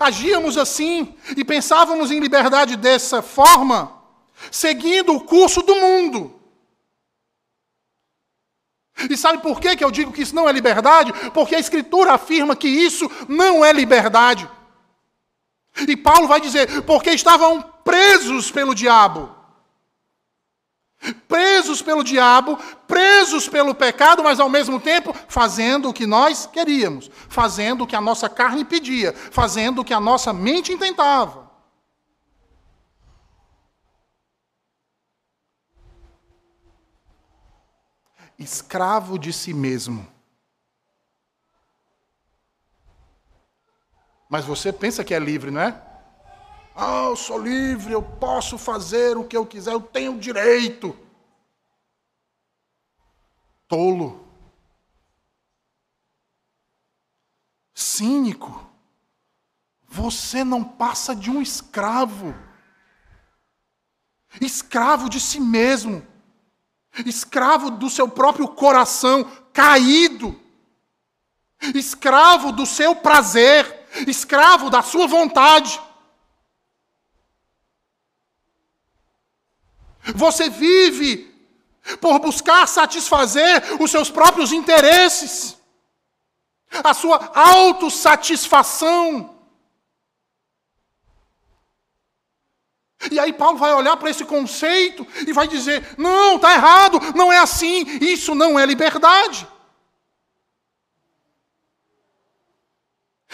Agíamos 0.00 0.58
assim 0.58 1.14
e 1.36 1.44
pensávamos 1.44 2.10
em 2.10 2.18
liberdade 2.18 2.76
dessa 2.76 3.22
forma, 3.22 3.92
seguindo 4.50 5.14
o 5.14 5.20
curso 5.20 5.62
do 5.62 5.74
mundo. 5.74 6.40
E 9.10 9.16
sabe 9.16 9.42
por 9.42 9.60
que 9.60 9.82
eu 9.82 9.90
digo 9.90 10.12
que 10.12 10.22
isso 10.22 10.34
não 10.34 10.48
é 10.48 10.52
liberdade? 10.52 11.12
Porque 11.30 11.54
a 11.54 11.60
Escritura 11.60 12.14
afirma 12.14 12.56
que 12.56 12.68
isso 12.68 13.10
não 13.28 13.64
é 13.64 13.72
liberdade. 13.72 14.48
E 15.86 15.96
Paulo 15.96 16.26
vai 16.26 16.40
dizer: 16.40 16.82
porque 16.82 17.10
estavam 17.10 17.62
presos 17.84 18.50
pelo 18.50 18.74
diabo 18.74 19.36
presos 21.28 21.82
pelo 21.82 22.02
diabo, 22.02 22.56
presos 22.86 23.48
pelo 23.48 23.74
pecado, 23.74 24.22
mas 24.22 24.40
ao 24.40 24.48
mesmo 24.48 24.80
tempo 24.80 25.14
fazendo 25.28 25.88
o 25.88 25.92
que 25.92 26.06
nós 26.06 26.46
queríamos, 26.46 27.10
fazendo 27.28 27.84
o 27.84 27.86
que 27.86 27.96
a 27.96 28.00
nossa 28.00 28.28
carne 28.28 28.64
pedia, 28.64 29.12
fazendo 29.12 29.80
o 29.80 29.84
que 29.84 29.94
a 29.94 30.00
nossa 30.00 30.32
mente 30.32 30.72
intentava. 30.72 31.46
Escravo 38.38 39.18
de 39.18 39.32
si 39.32 39.54
mesmo. 39.54 40.06
Mas 44.28 44.44
você 44.44 44.72
pensa 44.72 45.04
que 45.04 45.14
é 45.14 45.18
livre, 45.18 45.50
não 45.50 45.60
é? 45.60 45.85
Ah, 46.78 47.04
eu 47.04 47.16
sou 47.16 47.38
livre, 47.38 47.90
eu 47.90 48.02
posso 48.02 48.58
fazer 48.58 49.16
o 49.16 49.24
que 49.24 49.34
eu 49.34 49.46
quiser, 49.46 49.72
eu 49.72 49.80
tenho 49.80 50.18
direito. 50.18 50.94
Tolo. 53.66 54.28
Cínico. 57.74 58.70
Você 59.88 60.44
não 60.44 60.62
passa 60.62 61.16
de 61.16 61.30
um 61.30 61.40
escravo. 61.40 62.34
Escravo 64.38 65.08
de 65.08 65.18
si 65.18 65.40
mesmo. 65.40 66.06
Escravo 67.06 67.70
do 67.70 67.88
seu 67.88 68.06
próprio 68.06 68.48
coração 68.48 69.24
caído. 69.50 70.38
Escravo 71.74 72.52
do 72.52 72.66
seu 72.66 72.94
prazer. 72.94 73.86
Escravo 74.06 74.68
da 74.68 74.82
sua 74.82 75.06
vontade. 75.06 75.80
Você 80.14 80.48
vive 80.48 81.34
por 82.00 82.18
buscar 82.18 82.66
satisfazer 82.66 83.62
os 83.80 83.90
seus 83.90 84.10
próprios 84.10 84.52
interesses, 84.52 85.56
a 86.82 86.92
sua 86.92 87.30
autossatisfação. 87.34 89.34
E 93.10 93.20
aí 93.20 93.32
Paulo 93.32 93.58
vai 93.58 93.72
olhar 93.72 93.96
para 93.96 94.10
esse 94.10 94.24
conceito 94.24 95.06
e 95.26 95.32
vai 95.32 95.46
dizer: 95.46 95.94
não, 95.96 96.36
está 96.36 96.54
errado, 96.54 96.98
não 97.14 97.32
é 97.32 97.38
assim, 97.38 97.84
isso 98.00 98.34
não 98.34 98.58
é 98.58 98.66
liberdade. 98.66 99.46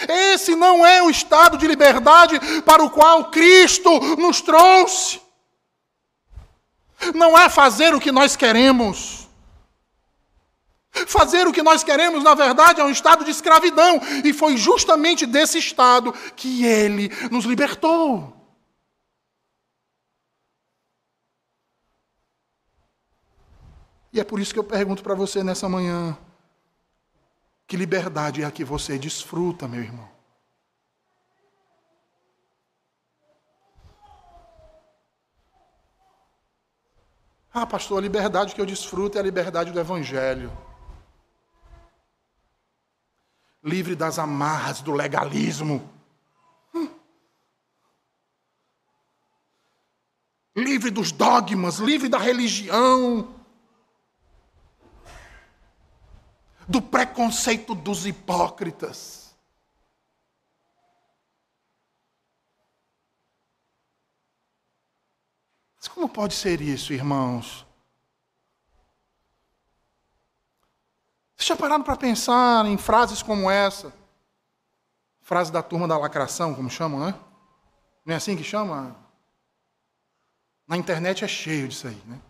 Esse 0.08 0.56
não 0.56 0.84
é 0.84 1.02
o 1.02 1.08
estado 1.08 1.56
de 1.56 1.66
liberdade 1.66 2.38
para 2.62 2.82
o 2.82 2.90
qual 2.90 3.30
Cristo 3.30 3.88
nos 4.16 4.40
trouxe 4.40 5.21
não 7.14 7.38
é 7.38 7.48
fazer 7.48 7.94
o 7.94 8.00
que 8.00 8.12
nós 8.12 8.36
queremos. 8.36 9.28
Fazer 11.06 11.46
o 11.48 11.52
que 11.52 11.62
nós 11.62 11.82
queremos, 11.82 12.22
na 12.22 12.34
verdade, 12.34 12.80
é 12.80 12.84
um 12.84 12.90
estado 12.90 13.24
de 13.24 13.30
escravidão, 13.30 13.98
e 14.24 14.32
foi 14.32 14.58
justamente 14.58 15.24
desse 15.24 15.58
estado 15.58 16.12
que 16.36 16.64
ele 16.66 17.10
nos 17.30 17.46
libertou. 17.46 18.36
E 24.12 24.20
é 24.20 24.24
por 24.24 24.38
isso 24.38 24.52
que 24.52 24.58
eu 24.58 24.64
pergunto 24.64 25.02
para 25.02 25.14
você 25.14 25.42
nessa 25.42 25.66
manhã: 25.66 26.16
que 27.66 27.76
liberdade 27.76 28.42
é 28.42 28.44
a 28.44 28.50
que 28.50 28.62
você 28.62 28.98
desfruta, 28.98 29.66
meu 29.66 29.80
irmão? 29.80 30.11
Ah, 37.54 37.66
pastor, 37.66 37.98
a 37.98 38.00
liberdade 38.00 38.54
que 38.54 38.60
eu 38.60 38.66
desfruto 38.66 39.18
é 39.18 39.20
a 39.20 39.24
liberdade 39.24 39.72
do 39.72 39.78
Evangelho. 39.78 40.50
Livre 43.62 43.94
das 43.94 44.18
amarras 44.18 44.80
do 44.80 44.92
legalismo. 44.92 45.88
Hum. 46.74 46.88
livre 50.56 50.90
dos 50.90 51.12
dogmas, 51.12 51.76
livre 51.76 52.08
da 52.08 52.18
religião, 52.18 53.34
do 56.68 56.80
preconceito 56.80 57.74
dos 57.74 58.06
hipócritas. 58.06 59.21
Como 65.94 66.08
pode 66.08 66.34
ser 66.34 66.60
isso, 66.60 66.92
irmãos? 66.92 67.66
Vocês 71.36 71.48
já 71.48 71.56
pararam 71.56 71.82
para 71.82 71.96
pensar 71.96 72.64
em 72.66 72.78
frases 72.78 73.20
como 73.22 73.50
essa? 73.50 73.92
Frase 75.20 75.50
da 75.50 75.62
turma 75.62 75.88
da 75.88 75.98
lacração, 75.98 76.54
como 76.54 76.70
chamam, 76.70 77.00
né? 77.00 77.14
Não 78.06 78.14
é 78.14 78.16
assim 78.16 78.36
que 78.36 78.44
chama? 78.44 78.96
Na 80.68 80.76
internet 80.76 81.24
é 81.24 81.28
cheio 81.28 81.66
disso 81.66 81.88
aí, 81.88 82.00
né? 82.06 82.20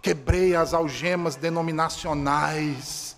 Quebrei 0.00 0.56
as 0.56 0.72
algemas 0.72 1.36
denominacionais. 1.36 3.17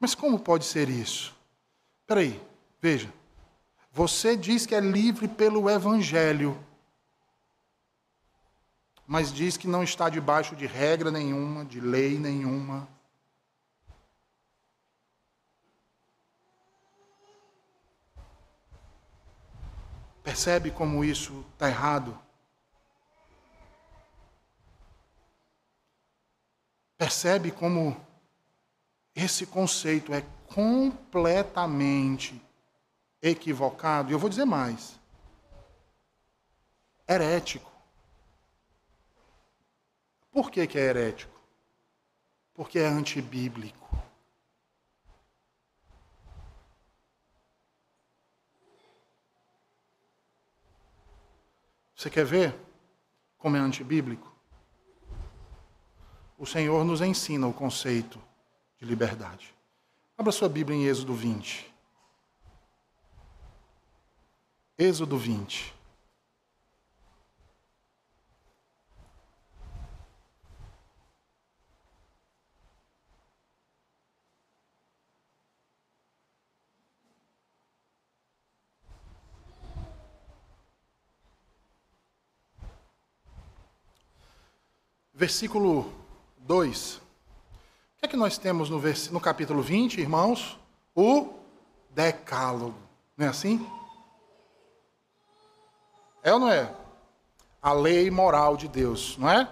Mas 0.00 0.14
como 0.14 0.40
pode 0.40 0.64
ser 0.64 0.88
isso? 0.88 1.36
Espera 2.00 2.20
aí, 2.20 2.42
veja. 2.80 3.12
Você 3.92 4.34
diz 4.34 4.64
que 4.64 4.74
é 4.74 4.80
livre 4.80 5.28
pelo 5.28 5.68
Evangelho, 5.68 6.58
mas 9.06 9.32
diz 9.32 9.56
que 9.56 9.68
não 9.68 9.82
está 9.82 10.08
debaixo 10.08 10.56
de 10.56 10.66
regra 10.66 11.10
nenhuma, 11.10 11.64
de 11.64 11.80
lei 11.80 12.18
nenhuma. 12.18 12.88
Percebe 20.22 20.70
como 20.70 21.04
isso 21.04 21.44
está 21.52 21.68
errado? 21.68 22.18
Percebe 26.96 27.50
como 27.50 27.96
esse 29.14 29.46
conceito 29.46 30.12
é 30.12 30.24
completamente 30.46 32.40
equivocado? 33.22 34.10
E 34.10 34.12
eu 34.12 34.18
vou 34.18 34.30
dizer 34.30 34.44
mais: 34.44 34.98
herético. 37.08 37.70
Por 40.30 40.50
que, 40.50 40.66
que 40.66 40.78
é 40.78 40.82
herético? 40.82 41.40
Porque 42.54 42.78
é 42.78 42.86
antibíblico. 42.86 43.80
Você 51.96 52.08
quer 52.08 52.24
ver 52.24 52.54
como 53.36 53.56
é 53.56 53.60
antibíblico? 53.60 54.34
O 56.38 56.46
Senhor 56.46 56.82
nos 56.84 57.02
ensina 57.02 57.46
o 57.46 57.52
conceito 57.52 58.18
de 58.80 58.86
liberdade. 58.86 59.54
Abra 60.16 60.32
sua 60.32 60.48
Bíblia 60.48 60.76
em 60.76 60.86
Êxodo 60.86 61.14
20. 61.14 61.70
Êxodo 64.78 65.18
20. 65.18 65.74
Versículo 85.12 85.92
2. 86.38 87.09
Que 88.00 88.06
é 88.06 88.08
que 88.08 88.16
nós 88.16 88.38
temos 88.38 88.70
no, 88.70 88.78
vers... 88.78 89.10
no 89.10 89.20
capítulo 89.20 89.60
20, 89.60 90.00
irmãos? 90.00 90.58
O 90.96 91.34
decálogo. 91.90 92.74
Não 93.14 93.26
é 93.26 93.28
assim? 93.28 93.66
É 96.22 96.32
ou 96.32 96.40
não 96.40 96.50
é? 96.50 96.74
A 97.60 97.74
lei 97.74 98.10
moral 98.10 98.56
de 98.56 98.68
Deus, 98.68 99.18
não 99.18 99.28
é? 99.28 99.46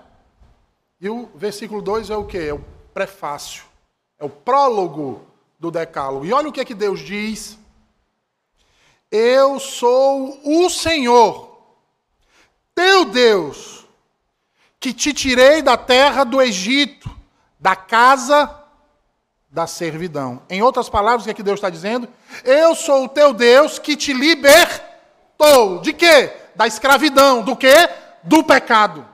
E 0.98 1.10
o 1.10 1.26
versículo 1.34 1.82
2 1.82 2.08
é 2.08 2.16
o 2.16 2.24
que? 2.24 2.38
É 2.38 2.54
o 2.54 2.64
prefácio. 2.94 3.64
É 4.18 4.24
o 4.24 4.30
prólogo 4.30 5.26
do 5.58 5.70
decálogo. 5.70 6.24
E 6.24 6.32
olha 6.32 6.48
o 6.48 6.52
que 6.52 6.60
é 6.60 6.64
que 6.64 6.74
Deus 6.74 7.00
diz. 7.00 7.58
Eu 9.10 9.60
sou 9.60 10.40
o 10.42 10.70
Senhor, 10.70 11.54
teu 12.74 13.04
Deus, 13.04 13.86
que 14.80 14.94
te 14.94 15.12
tirei 15.12 15.60
da 15.60 15.76
terra 15.76 16.24
do 16.24 16.40
Egito, 16.40 17.17
da 17.58 17.74
casa 17.74 18.54
da 19.50 19.66
servidão. 19.66 20.42
Em 20.48 20.62
outras 20.62 20.88
palavras, 20.88 21.22
o 21.22 21.24
que, 21.24 21.30
é 21.30 21.34
que 21.34 21.42
Deus 21.42 21.58
está 21.58 21.70
dizendo? 21.70 22.08
Eu 22.44 22.74
sou 22.74 23.04
o 23.04 23.08
teu 23.08 23.32
Deus 23.32 23.78
que 23.78 23.96
te 23.96 24.12
libertou. 24.12 25.80
De 25.80 25.92
quê? 25.92 26.32
Da 26.54 26.66
escravidão. 26.66 27.42
Do 27.42 27.56
quê? 27.56 27.88
Do 28.22 28.44
pecado. 28.44 29.06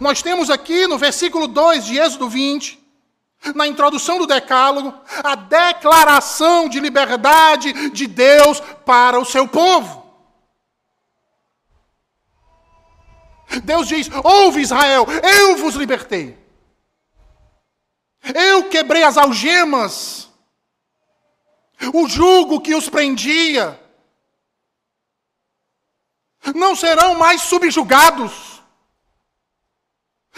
Nós 0.00 0.20
temos 0.20 0.50
aqui 0.50 0.86
no 0.86 0.98
versículo 0.98 1.48
2 1.48 1.86
de 1.86 1.98
Êxodo 1.98 2.28
20, 2.28 2.78
na 3.54 3.66
introdução 3.66 4.18
do 4.18 4.26
Decálogo, 4.26 4.92
a 5.24 5.34
declaração 5.34 6.68
de 6.68 6.78
liberdade 6.78 7.90
de 7.90 8.06
Deus 8.06 8.60
para 8.84 9.18
o 9.18 9.24
seu 9.24 9.48
povo. 9.48 9.97
Deus 13.64 13.88
diz: 13.88 14.08
Ouve 14.22 14.60
Israel, 14.60 15.06
eu 15.22 15.56
vos 15.56 15.74
libertei. 15.74 16.36
Eu 18.22 18.68
quebrei 18.68 19.02
as 19.02 19.16
algemas, 19.16 20.28
o 21.94 22.08
jugo 22.08 22.60
que 22.60 22.74
os 22.74 22.88
prendia. 22.88 23.80
Não 26.54 26.74
serão 26.74 27.14
mais 27.14 27.42
subjugados 27.42 28.62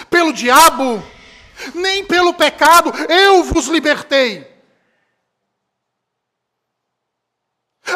pelo 0.09 0.33
diabo, 0.33 1.03
nem 1.75 2.05
pelo 2.05 2.35
pecado, 2.35 2.91
eu 3.09 3.45
vos 3.45 3.67
libertei. 3.67 4.49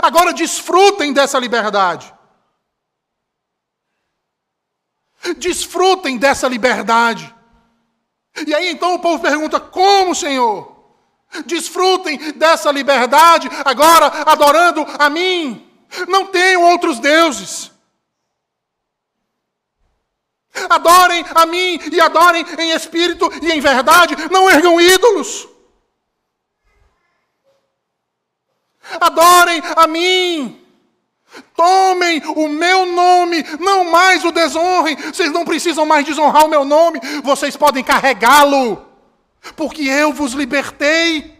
Agora 0.02 0.32
desfrutem 0.32 1.12
dessa 1.12 1.38
liberdade. 1.38 2.13
Desfrutem 5.38 6.18
dessa 6.18 6.48
liberdade. 6.48 7.34
E 8.46 8.54
aí 8.54 8.70
então 8.70 8.94
o 8.94 8.98
povo 8.98 9.22
pergunta: 9.22 9.58
como, 9.60 10.14
Senhor? 10.14 10.74
Desfrutem 11.46 12.32
dessa 12.32 12.70
liberdade 12.70 13.48
agora 13.64 14.06
adorando 14.26 14.86
a 14.98 15.10
mim. 15.10 15.68
Não 16.08 16.26
tenham 16.26 16.62
outros 16.62 16.98
deuses. 16.98 17.72
Adorem 20.70 21.24
a 21.34 21.46
mim 21.46 21.80
e 21.92 22.00
adorem 22.00 22.44
em 22.58 22.70
espírito 22.70 23.28
e 23.42 23.50
em 23.50 23.60
verdade. 23.60 24.14
Não 24.30 24.48
ergam 24.48 24.80
ídolos. 24.80 25.48
Adorem 29.00 29.60
a 29.76 29.86
mim. 29.86 30.63
Tomem 31.56 32.22
o 32.36 32.48
meu 32.48 32.86
nome, 32.86 33.44
não 33.60 33.90
mais 33.90 34.24
o 34.24 34.32
desonrem. 34.32 34.96
Vocês 34.96 35.30
não 35.30 35.44
precisam 35.44 35.86
mais 35.86 36.04
desonrar 36.04 36.44
o 36.44 36.48
meu 36.48 36.64
nome, 36.64 37.00
vocês 37.22 37.56
podem 37.56 37.82
carregá-lo, 37.82 38.84
porque 39.56 39.82
eu 39.82 40.12
vos 40.12 40.32
libertei. 40.32 41.34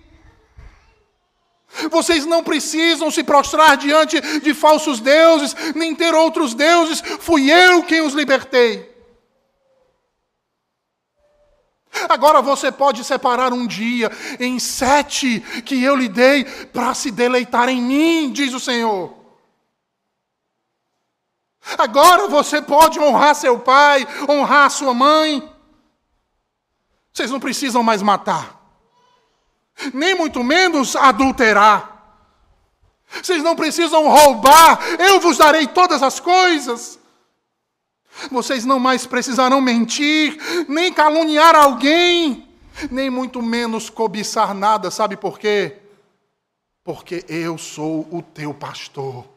Vocês 1.90 2.24
não 2.24 2.42
precisam 2.42 3.10
se 3.10 3.24
prostrar 3.24 3.76
diante 3.76 4.20
de 4.40 4.54
falsos 4.54 5.00
deuses, 5.00 5.54
nem 5.74 5.94
ter 5.94 6.14
outros 6.14 6.54
deuses, 6.54 7.02
fui 7.20 7.50
eu 7.50 7.82
quem 7.82 8.00
os 8.00 8.14
libertei. 8.14 8.94
Agora 12.08 12.42
você 12.42 12.70
pode 12.70 13.04
separar 13.04 13.52
um 13.52 13.66
dia 13.66 14.10
em 14.38 14.58
sete 14.58 15.40
que 15.64 15.82
eu 15.82 15.94
lhe 15.94 16.08
dei 16.08 16.44
para 16.44 16.92
se 16.94 17.10
deleitar 17.10 17.68
em 17.68 17.80
mim, 17.80 18.32
diz 18.32 18.52
o 18.52 18.60
Senhor. 18.60 19.23
Agora 21.78 22.28
você 22.28 22.60
pode 22.60 23.00
honrar 23.00 23.34
seu 23.34 23.58
pai, 23.58 24.06
honrar 24.28 24.70
sua 24.70 24.92
mãe. 24.92 25.50
Vocês 27.12 27.30
não 27.30 27.40
precisam 27.40 27.82
mais 27.82 28.02
matar, 28.02 28.60
nem 29.92 30.14
muito 30.14 30.42
menos 30.42 30.96
adulterar. 30.96 31.92
Vocês 33.22 33.42
não 33.42 33.54
precisam 33.54 34.08
roubar, 34.08 34.80
eu 34.98 35.20
vos 35.20 35.38
darei 35.38 35.66
todas 35.66 36.02
as 36.02 36.18
coisas. 36.18 36.98
Vocês 38.30 38.64
não 38.64 38.78
mais 38.78 39.06
precisarão 39.06 39.60
mentir, 39.60 40.36
nem 40.68 40.92
caluniar 40.92 41.54
alguém, 41.54 42.48
nem 42.90 43.10
muito 43.10 43.40
menos 43.42 43.90
cobiçar 43.90 44.54
nada. 44.54 44.90
Sabe 44.90 45.16
por 45.16 45.38
quê? 45.38 45.78
Porque 46.82 47.24
eu 47.28 47.56
sou 47.56 48.08
o 48.10 48.22
teu 48.22 48.52
pastor. 48.52 49.33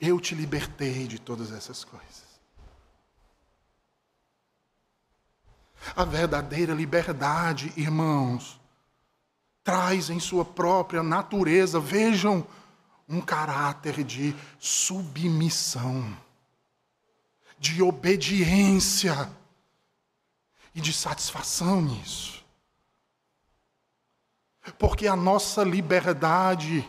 Eu 0.00 0.20
te 0.20 0.34
libertei 0.34 1.06
de 1.06 1.18
todas 1.18 1.52
essas 1.52 1.84
coisas. 1.84 2.26
A 5.94 6.04
verdadeira 6.04 6.74
liberdade, 6.74 7.72
irmãos, 7.76 8.60
traz 9.62 10.10
em 10.10 10.20
sua 10.20 10.44
própria 10.44 11.02
natureza, 11.02 11.80
vejam, 11.80 12.46
um 13.08 13.20
caráter 13.20 14.02
de 14.02 14.34
submissão, 14.58 16.16
de 17.58 17.82
obediência 17.82 19.30
e 20.74 20.80
de 20.80 20.92
satisfação 20.92 21.80
nisso. 21.80 22.44
Porque 24.78 25.06
a 25.06 25.14
nossa 25.14 25.62
liberdade, 25.62 26.86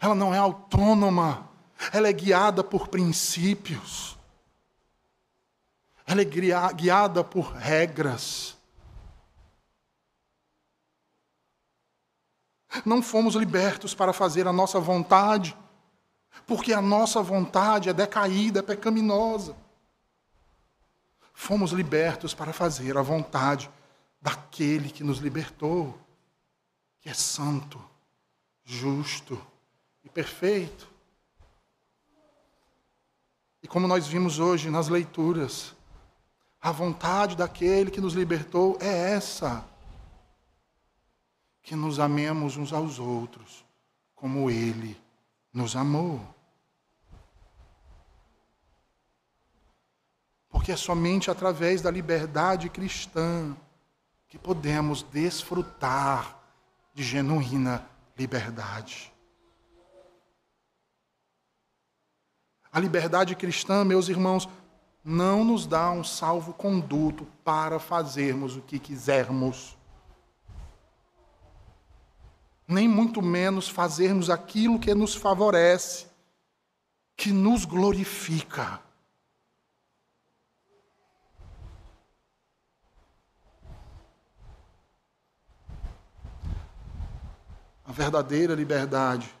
ela 0.00 0.14
não 0.14 0.34
é 0.34 0.38
autônoma, 0.38 1.47
ela 1.92 2.08
é 2.08 2.12
guiada 2.12 2.64
por 2.64 2.88
princípios, 2.88 4.18
ela 6.06 6.22
é 6.22 6.24
guiada 6.74 7.22
por 7.22 7.52
regras. 7.52 8.56
Não 12.84 13.02
fomos 13.02 13.34
libertos 13.34 13.94
para 13.94 14.12
fazer 14.12 14.46
a 14.46 14.52
nossa 14.52 14.78
vontade, 14.80 15.56
porque 16.46 16.72
a 16.72 16.82
nossa 16.82 17.22
vontade 17.22 17.88
é 17.88 17.92
decaída, 17.92 18.60
é 18.60 18.62
pecaminosa. 18.62 19.56
Fomos 21.32 21.70
libertos 21.72 22.34
para 22.34 22.52
fazer 22.52 22.96
a 22.96 23.02
vontade 23.02 23.70
daquele 24.20 24.90
que 24.90 25.04
nos 25.04 25.18
libertou, 25.18 25.98
que 27.00 27.08
é 27.08 27.14
santo, 27.14 27.82
justo 28.64 29.40
e 30.02 30.08
perfeito. 30.08 30.88
Como 33.68 33.86
nós 33.86 34.06
vimos 34.06 34.38
hoje 34.38 34.70
nas 34.70 34.88
leituras, 34.88 35.74
a 36.60 36.72
vontade 36.72 37.36
daquele 37.36 37.90
que 37.90 38.00
nos 38.00 38.14
libertou 38.14 38.78
é 38.80 39.12
essa: 39.12 39.64
que 41.62 41.76
nos 41.76 41.98
amemos 41.98 42.56
uns 42.56 42.72
aos 42.72 42.98
outros, 42.98 43.64
como 44.14 44.50
ele 44.50 44.98
nos 45.52 45.76
amou. 45.76 46.20
Porque 50.48 50.72
é 50.72 50.76
somente 50.76 51.30
através 51.30 51.82
da 51.82 51.90
liberdade 51.90 52.70
cristã 52.70 53.54
que 54.28 54.38
podemos 54.38 55.02
desfrutar 55.02 56.38
de 56.94 57.02
genuína 57.02 57.86
liberdade. 58.16 59.12
A 62.72 62.78
liberdade 62.78 63.34
cristã, 63.34 63.84
meus 63.84 64.08
irmãos, 64.08 64.48
não 65.02 65.42
nos 65.44 65.66
dá 65.66 65.90
um 65.90 66.04
salvo-conduto 66.04 67.26
para 67.42 67.78
fazermos 67.78 68.56
o 68.56 68.60
que 68.60 68.78
quisermos. 68.78 69.76
Nem 72.66 72.86
muito 72.86 73.22
menos 73.22 73.68
fazermos 73.68 74.28
aquilo 74.28 74.78
que 74.78 74.94
nos 74.94 75.14
favorece, 75.14 76.06
que 77.16 77.32
nos 77.32 77.64
glorifica. 77.64 78.82
A 87.86 87.92
verdadeira 87.92 88.54
liberdade 88.54 89.37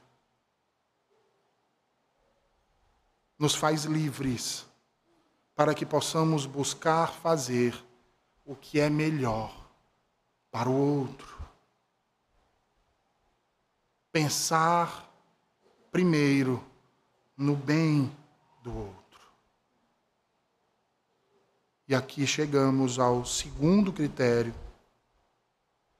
nos 3.38 3.54
faz 3.54 3.84
livres 3.84 4.66
para 5.54 5.74
que 5.74 5.86
possamos 5.86 6.46
buscar 6.46 7.12
fazer 7.12 7.74
o 8.44 8.56
que 8.56 8.80
é 8.80 8.90
melhor 8.90 9.68
para 10.50 10.68
o 10.68 11.00
outro. 11.00 11.38
Pensar 14.10 15.08
primeiro 15.90 16.64
no 17.36 17.54
bem 17.54 18.14
do 18.62 18.76
outro. 18.76 18.98
E 21.86 21.94
aqui 21.94 22.26
chegamos 22.26 22.98
ao 22.98 23.24
segundo 23.24 23.92
critério, 23.92 24.54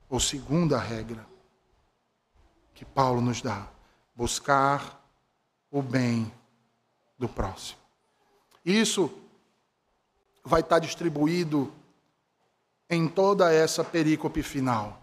ou 0.08 0.18
segunda 0.18 0.78
regra, 0.78 1.26
que 2.74 2.84
Paulo 2.84 3.20
nos 3.20 3.42
dá: 3.42 3.68
buscar 4.14 5.02
o 5.70 5.82
bem 5.82 6.32
do 7.18 7.28
próximo. 7.28 7.78
Isso 8.64 9.10
vai 10.44 10.60
estar 10.60 10.78
distribuído 10.78 11.72
em 12.88 13.08
toda 13.08 13.52
essa 13.52 13.84
perícope 13.84 14.42
final. 14.42 15.02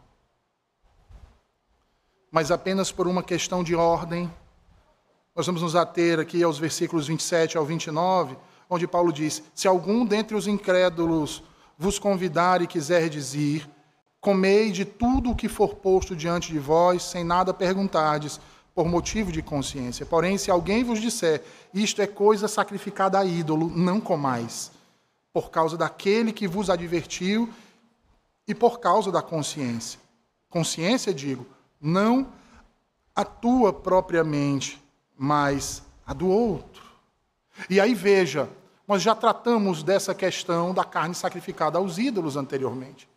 Mas 2.32 2.51
apenas 2.51 2.91
por 2.91 3.08
uma 3.08 3.23
questão 3.23 3.63
de 3.63 3.75
ordem, 3.75 4.32
nós 5.36 5.45
vamos 5.45 5.62
nos 5.62 5.75
ater 5.75 6.19
aqui 6.19 6.41
aos 6.43 6.58
versículos 6.58 7.08
27 7.08 7.58
ao 7.58 7.65
29, 7.65 8.38
onde 8.69 8.88
Paulo 8.88 9.12
diz: 9.12 9.43
Se 9.54 9.67
algum 9.67 10.06
dentre 10.06 10.36
os 10.36 10.47
incrédulos 10.47 11.43
vos 11.78 11.99
convidar 11.99 12.62
e 12.62 12.67
quiser 12.67 13.10
dizer, 13.10 13.69
comei 14.19 14.71
de 14.71 14.86
tudo 14.86 15.32
o 15.32 15.36
que 15.36 15.47
for 15.47 15.75
posto 15.75 16.15
diante 16.15 16.51
de 16.51 16.60
vós, 16.60 17.04
sem 17.04 17.23
nada 17.23 17.54
perguntardes, 17.54 18.39
por 18.76 18.86
motivo 18.86 19.32
de 19.32 19.42
consciência. 19.42 20.06
Porém, 20.06 20.38
se 20.38 20.52
alguém 20.52 20.84
vos 20.84 21.00
disser, 21.00 21.42
isto 21.74 22.02
é 22.02 22.06
coisa 22.06 22.50
sacrificada 22.50 23.18
a 23.18 23.26
ídolo, 23.26 23.70
não 23.70 24.02
comais, 24.02 24.70
por 25.32 25.50
causa 25.50 25.78
daquele 25.78 26.34
que 26.34 26.46
vos 26.46 26.70
advertiu 26.70 27.50
e 28.46 28.54
por 28.54 28.82
causa 28.82 29.14
da 29.14 29.22
consciência. 29.22 29.98
Consciência, 30.50 31.14
digo, 31.14 31.48
não 31.80 32.28
a 33.16 33.24
tua 33.24 33.72
propriamente, 33.72 34.82
mas 35.18 35.82
a 36.06 36.14
do 36.14 36.28
outro. 36.28 36.84
E 37.70 37.80
aí 37.80 37.96
veja, 37.96 38.50
nós 38.86 39.02
já 39.02 39.16
tratamos 39.16 39.84
dessa 39.84 40.14
questão 40.14 40.74
da 40.74 40.84
carne 40.84 41.16
sacrificada 41.16 41.78
aos 41.78 41.98
ídolos 41.98 42.36
anteriormente. 42.36 43.08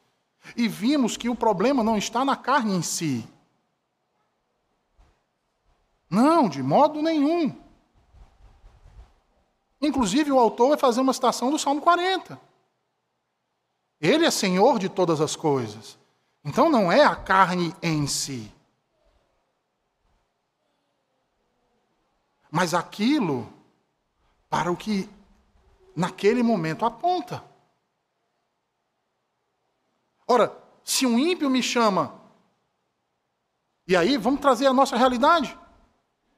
E 0.57 0.68
vimos 0.68 1.16
que 1.16 1.29
o 1.29 1.35
problema 1.35 1.83
não 1.83 1.99
está 1.99 2.25
na 2.25 2.37
carne 2.37 2.77
em 2.77 2.83
si, 2.83 3.27
não, 6.11 6.49
de 6.49 6.62
modo 6.62 7.03
nenhum. 7.03 7.55
Inclusive, 9.81 10.33
o 10.33 10.38
autor 10.38 10.71
vai 10.71 10.79
fazer 10.79 11.01
uma 11.01 11.12
citação 11.12 11.51
do 11.51 11.59
Salmo 11.59 11.81
40. 11.81 12.40
Ele 14.01 14.25
é 14.25 14.31
senhor 14.31 14.79
de 14.79 14.88
todas 14.88 15.21
as 15.21 15.37
coisas. 15.37 15.99
Então, 16.44 16.68
não 16.71 16.90
é 16.90 17.05
a 17.05 17.14
carne 17.14 17.75
em 17.83 18.07
si. 18.07 18.53
Mas 22.51 22.73
aquilo 22.73 23.53
para 24.49 24.73
o 24.73 24.77
que 24.77 25.09
naquele 25.94 26.42
momento 26.42 26.85
aponta. 26.85 27.44
Ora, 30.27 30.57
se 30.83 31.05
um 31.05 31.18
ímpio 31.18 31.51
me 31.51 31.62
chama, 31.62 32.14
e 33.87 33.97
aí 33.97 34.16
vamos 34.16 34.40
trazer 34.40 34.66
a 34.66 34.73
nossa 34.73 34.97
realidade. 34.97 35.59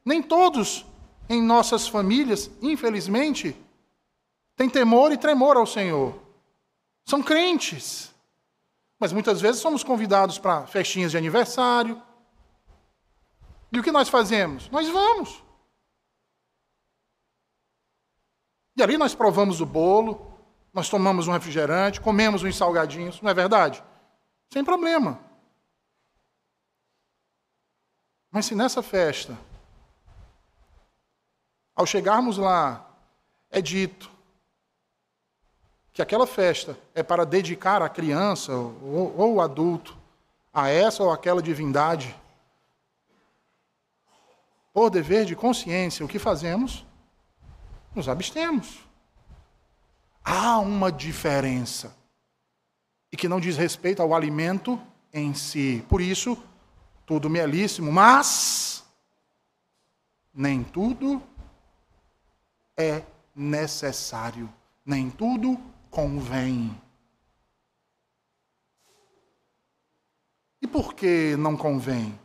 Nem 0.05 0.23
todos 0.23 0.87
em 1.29 1.43
nossas 1.43 1.87
famílias, 1.87 2.51
infelizmente, 2.61 3.57
têm 4.57 4.69
temor 4.69 5.13
e 5.13 5.17
tremor 5.17 5.57
ao 5.57 5.67
Senhor. 5.67 6.21
São 7.07 7.23
crentes. 7.23 8.13
Mas 8.99 9.13
muitas 9.13 9.41
vezes 9.41 9.61
somos 9.61 9.83
convidados 9.83 10.39
para 10.39 10.67
festinhas 10.67 11.11
de 11.11 11.17
aniversário. 11.17 12.01
E 13.73 13.79
o 13.79 13.83
que 13.83 13.93
nós 13.93 14.09
fazemos? 14.09 14.69
Nós 14.71 14.89
vamos. 14.89 15.43
E 18.77 18.83
ali 18.83 18.97
nós 18.97 19.15
provamos 19.15 19.61
o 19.61 19.67
bolo, 19.67 20.33
nós 20.73 20.89
tomamos 20.89 21.29
um 21.29 21.33
refrigerante, 21.33 22.01
comemos 22.01 22.43
uns 22.43 22.57
salgadinhos, 22.57 23.21
não 23.21 23.31
é 23.31 23.35
verdade? 23.35 23.83
Sem 24.53 24.65
problema. 24.65 25.21
Mas 28.31 28.47
se 28.47 28.55
nessa 28.55 28.83
festa 28.83 29.37
ao 31.81 31.87
chegarmos 31.87 32.37
lá, 32.37 32.87
é 33.51 33.63
dito 33.63 34.11
que 35.95 36.03
aquela 36.03 36.27
festa 36.27 36.79
é 36.95 37.03
para 37.03 37.25
dedicar 37.25 37.81
a 37.81 37.89
criança 37.89 38.53
ou, 38.53 39.15
ou 39.17 39.35
o 39.37 39.41
adulto 39.41 39.97
a 40.53 40.69
essa 40.69 41.03
ou 41.03 41.11
aquela 41.11 41.43
divindade. 41.43 42.15
por 44.75 44.91
dever 44.91 45.25
de 45.25 45.35
consciência, 45.35 46.05
o 46.05 46.09
que 46.09 46.19
fazemos? 46.19 46.85
Nos 47.95 48.11
abstemos. 48.11 48.87
Há 50.23 50.59
uma 50.59 50.93
diferença. 50.93 51.97
E 53.11 53.17
que 53.17 53.27
não 53.27 53.41
diz 53.41 53.57
respeito 53.57 54.03
ao 54.03 54.15
alimento 54.15 54.79
em 55.15 55.33
si. 55.33 55.83
Por 55.89 56.03
isso, 56.03 56.37
tudo 57.07 57.31
me 57.31 57.39
é 57.39 57.47
lícimo, 57.47 57.91
mas 57.91 58.85
nem 60.33 60.63
tudo 60.63 61.23
é 62.81 63.07
necessário, 63.35 64.53
nem 64.85 65.11
tudo 65.11 65.59
convém. 65.91 66.77
E 70.63 70.67
por 70.67 70.95
que 70.95 71.37
não 71.37 71.57
convém? 71.57 72.19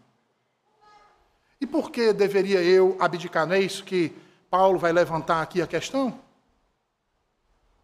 E 1.59 1.65
por 1.65 1.89
que 1.89 2.11
deveria 2.13 2.61
eu 2.61 2.97
abdicar? 2.99 3.47
Não 3.47 3.55
é 3.55 3.59
isso 3.59 3.83
que 3.83 4.13
Paulo 4.49 4.77
vai 4.77 4.91
levantar 4.91 5.41
aqui 5.41 5.61
a 5.61 5.67
questão? 5.67 6.19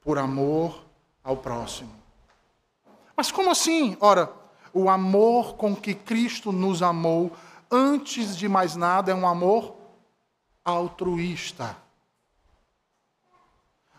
Por 0.02 0.18
amor 0.18 0.84
ao 1.24 1.38
próximo. 1.38 1.94
Mas 3.16 3.32
como 3.32 3.50
assim? 3.50 3.96
Ora, 4.00 4.32
o 4.74 4.90
amor 4.90 5.56
com 5.56 5.76
que 5.76 5.94
Cristo 5.94 6.52
nos 6.52 6.82
amou, 6.82 7.32
antes 7.70 8.36
de 8.36 8.50
mais 8.50 8.76
nada, 8.76 9.12
é 9.12 9.16
um 9.16 9.28
amor 9.28 9.76
altruísta. 10.64 11.76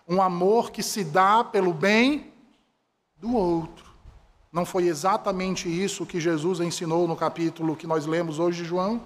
Um 0.09 0.21
amor 0.21 0.71
que 0.71 0.83
se 0.83 1.05
dá 1.05 1.45
pelo 1.45 1.73
bem 1.73 2.33
do 3.17 3.35
outro. 3.35 3.93
Não 4.53 4.67
foi 4.67 4.85
exatamente 4.85 5.69
isso 5.69 6.05
que 6.05 6.21
Jesus 6.21 6.61
ensinou 6.61 7.09
no 7.09 7.17
capítulo 7.17 7.77
que 7.77 7.87
nós 7.87 8.05
lemos 8.05 8.39
hoje 8.39 8.63
de 8.63 8.69
João? 8.69 9.01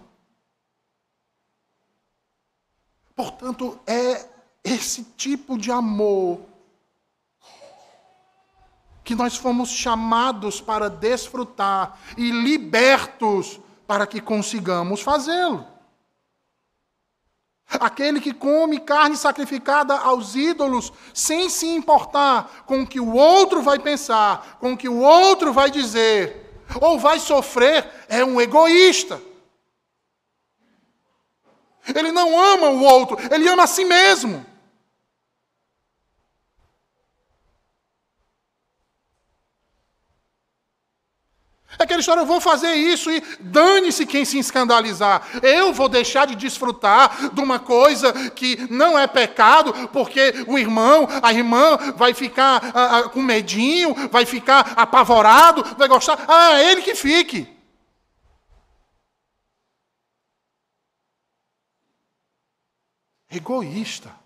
Portanto, 3.14 3.78
é 3.86 4.28
esse 4.64 5.04
tipo 5.16 5.56
de 5.56 5.70
amor 5.70 6.40
que 9.04 9.14
nós 9.14 9.36
fomos 9.36 9.70
chamados 9.70 10.60
para 10.60 10.90
desfrutar 10.90 11.96
e 12.18 12.30
libertos 12.30 13.60
para 13.86 14.04
que 14.04 14.20
consigamos 14.20 15.00
fazê-lo. 15.00 15.64
Aquele 17.68 18.20
que 18.20 18.32
come 18.32 18.78
carne 18.78 19.16
sacrificada 19.16 19.98
aos 19.98 20.36
ídolos 20.36 20.92
sem 21.12 21.50
se 21.50 21.66
importar 21.66 22.64
com 22.64 22.82
o 22.82 22.86
que 22.86 23.00
o 23.00 23.12
outro 23.14 23.60
vai 23.60 23.78
pensar, 23.78 24.56
com 24.60 24.72
o 24.72 24.76
que 24.76 24.88
o 24.88 25.00
outro 25.00 25.52
vai 25.52 25.70
dizer, 25.70 26.64
ou 26.80 26.98
vai 26.98 27.18
sofrer, 27.18 27.88
é 28.08 28.24
um 28.24 28.40
egoísta. 28.40 29.20
Ele 31.94 32.12
não 32.12 32.38
ama 32.38 32.68
o 32.68 32.82
outro, 32.82 33.18
ele 33.32 33.48
ama 33.48 33.64
a 33.64 33.66
si 33.66 33.84
mesmo. 33.84 34.44
É 41.78 41.82
aquela 41.82 41.95
história, 42.06 42.20
eu 42.20 42.26
vou 42.26 42.40
fazer 42.40 42.72
isso 42.74 43.10
e 43.10 43.20
dane-se 43.40 44.06
quem 44.06 44.24
se 44.24 44.38
escandalizar. 44.38 45.26
Eu 45.42 45.72
vou 45.72 45.88
deixar 45.88 46.24
de 46.26 46.36
desfrutar 46.36 47.34
de 47.34 47.40
uma 47.40 47.58
coisa 47.58 48.12
que 48.30 48.56
não 48.70 48.96
é 48.96 49.08
pecado, 49.08 49.72
porque 49.88 50.44
o 50.46 50.56
irmão, 50.56 51.08
a 51.20 51.32
irmã 51.32 51.76
vai 51.96 52.14
ficar 52.14 52.70
ah, 52.72 52.98
ah, 52.98 53.08
com 53.08 53.20
medinho, 53.20 53.92
vai 54.10 54.24
ficar 54.24 54.74
apavorado, 54.76 55.64
vai 55.76 55.88
gostar. 55.88 56.24
Ah, 56.28 56.62
ele 56.62 56.82
que 56.82 56.94
fique. 56.94 57.48
Egoísta. 63.28 64.25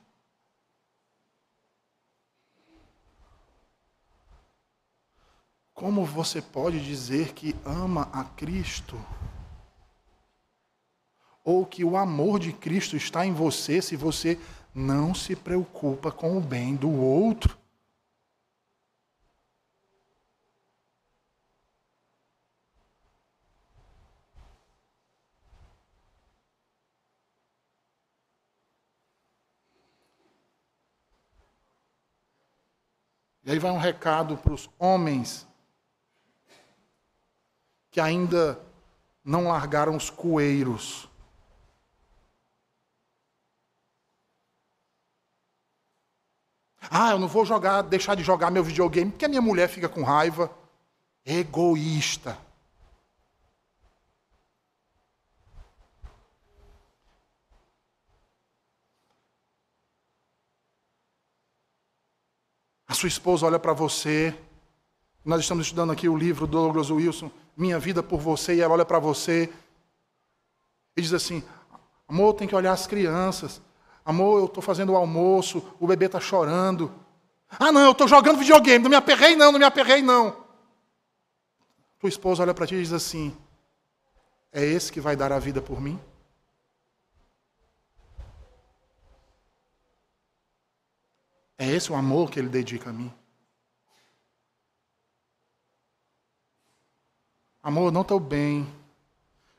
Como 5.80 6.04
você 6.04 6.42
pode 6.42 6.78
dizer 6.78 7.32
que 7.32 7.56
ama 7.64 8.02
a 8.12 8.22
Cristo? 8.22 9.02
Ou 11.42 11.64
que 11.64 11.82
o 11.82 11.96
amor 11.96 12.38
de 12.38 12.52
Cristo 12.52 12.98
está 12.98 13.24
em 13.24 13.32
você 13.32 13.80
se 13.80 13.96
você 13.96 14.38
não 14.74 15.14
se 15.14 15.34
preocupa 15.34 16.12
com 16.12 16.36
o 16.36 16.40
bem 16.42 16.76
do 16.76 16.90
outro? 16.90 17.58
E 33.42 33.50
aí 33.50 33.58
vai 33.58 33.70
um 33.70 33.78
recado 33.78 34.36
para 34.36 34.52
os 34.52 34.68
homens 34.78 35.48
que 37.90 38.00
ainda 38.00 38.60
não 39.24 39.48
largaram 39.48 39.96
os 39.96 40.10
coeiros. 40.10 41.08
Ah, 46.90 47.10
eu 47.12 47.18
não 47.18 47.28
vou 47.28 47.44
jogar, 47.44 47.82
deixar 47.82 48.14
de 48.14 48.22
jogar 48.22 48.50
meu 48.50 48.64
videogame 48.64 49.10
porque 49.10 49.24
a 49.24 49.28
minha 49.28 49.42
mulher 49.42 49.68
fica 49.68 49.88
com 49.88 50.02
raiva. 50.02 50.50
Egoísta. 51.24 52.38
A 62.88 62.94
sua 62.94 63.06
esposa 63.06 63.46
olha 63.46 63.58
para 63.58 63.72
você. 63.72 64.36
Nós 65.24 65.42
estamos 65.42 65.66
estudando 65.66 65.92
aqui 65.92 66.08
o 66.08 66.16
livro 66.16 66.44
do 66.44 66.58
Douglas 66.58 66.90
Wilson, 66.90 67.30
minha 67.60 67.78
vida 67.78 68.02
por 68.02 68.18
você, 68.18 68.54
e 68.54 68.60
ela 68.60 68.72
olha 68.72 68.84
para 68.86 68.98
você 68.98 69.52
e 70.96 71.02
diz 71.02 71.12
assim: 71.12 71.44
amor, 72.08 72.34
tem 72.34 72.48
que 72.48 72.54
olhar 72.54 72.72
as 72.72 72.86
crianças. 72.86 73.60
Amor, 74.04 74.38
eu 74.38 74.46
estou 74.46 74.62
fazendo 74.62 74.92
o 74.92 74.96
almoço, 74.96 75.62
o 75.78 75.86
bebê 75.86 76.06
está 76.06 76.18
chorando. 76.18 76.90
Ah, 77.50 77.70
não, 77.70 77.82
eu 77.82 77.92
estou 77.92 78.08
jogando 78.08 78.38
videogame, 78.38 78.82
não 78.82 78.90
me 78.90 78.96
aperrei 78.96 79.36
não, 79.36 79.52
não 79.52 79.58
me 79.58 79.64
aperrei 79.64 80.00
não. 80.00 80.36
Tua 81.98 82.08
esposa 82.08 82.42
olha 82.42 82.54
para 82.54 82.66
ti 82.66 82.74
e 82.76 82.82
diz 82.82 82.94
assim: 82.94 83.36
é 84.50 84.64
esse 84.64 84.90
que 84.90 85.00
vai 85.00 85.14
dar 85.14 85.30
a 85.30 85.38
vida 85.38 85.60
por 85.60 85.80
mim? 85.80 86.00
É 91.58 91.66
esse 91.66 91.92
o 91.92 91.94
amor 91.94 92.30
que 92.30 92.38
ele 92.38 92.48
dedica 92.48 92.88
a 92.88 92.92
mim? 92.92 93.12
Amor, 97.62 97.92
não 97.92 98.00
estou 98.00 98.18
bem. 98.18 98.66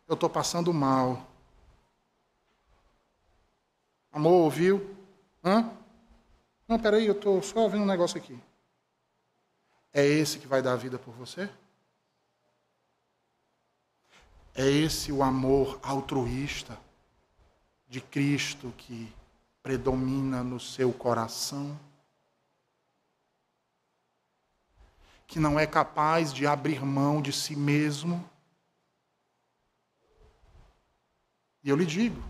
Eu 0.08 0.16
estou 0.16 0.30
passando 0.30 0.74
mal. 0.74 1.26
Amor, 4.12 4.44
ouviu? 4.44 4.96
Hã? 5.44 5.72
Não, 6.68 6.80
peraí, 6.80 7.06
eu 7.06 7.14
estou 7.14 7.42
só 7.44 7.60
ouvindo 7.60 7.84
um 7.84 7.88
negócio 7.88 8.18
aqui. 8.18 8.38
É 9.94 10.06
esse 10.06 10.40
que 10.40 10.48
vai 10.48 10.62
dar 10.62 10.74
a 10.74 10.78
vida 10.78 10.98
por 10.98 11.14
você? 11.14 11.50
É 14.56 14.68
esse 14.68 15.12
o 15.12 15.24
amor 15.24 15.80
altruísta 15.84 16.78
de 17.88 18.02
Cristo 18.02 18.74
que 18.78 19.14
predomina 19.62 20.44
no 20.44 20.60
seu 20.60 20.92
coração? 20.92 21.80
Que 25.32 25.40
não 25.40 25.58
é 25.58 25.66
capaz 25.66 26.34
de 26.34 26.46
abrir 26.46 26.86
mão 26.86 27.22
de 27.22 27.32
si 27.32 27.56
mesmo. 27.56 28.30
E 31.64 31.70
eu 31.70 31.78
lhe 31.78 31.86
digo, 31.86 32.22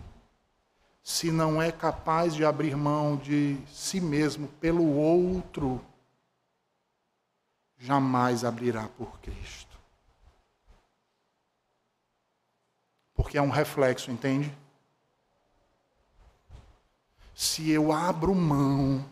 se 1.02 1.32
não 1.32 1.60
é 1.60 1.72
capaz 1.72 2.32
de 2.32 2.44
abrir 2.44 2.76
mão 2.76 3.16
de 3.16 3.58
si 3.66 4.00
mesmo 4.00 4.46
pelo 4.46 4.86
outro, 4.86 5.84
jamais 7.76 8.44
abrirá 8.44 8.86
por 8.90 9.18
Cristo. 9.18 9.76
Porque 13.14 13.36
é 13.36 13.42
um 13.42 13.50
reflexo, 13.50 14.12
entende? 14.12 14.56
Se 17.34 17.68
eu 17.68 17.90
abro 17.90 18.32
mão 18.32 19.04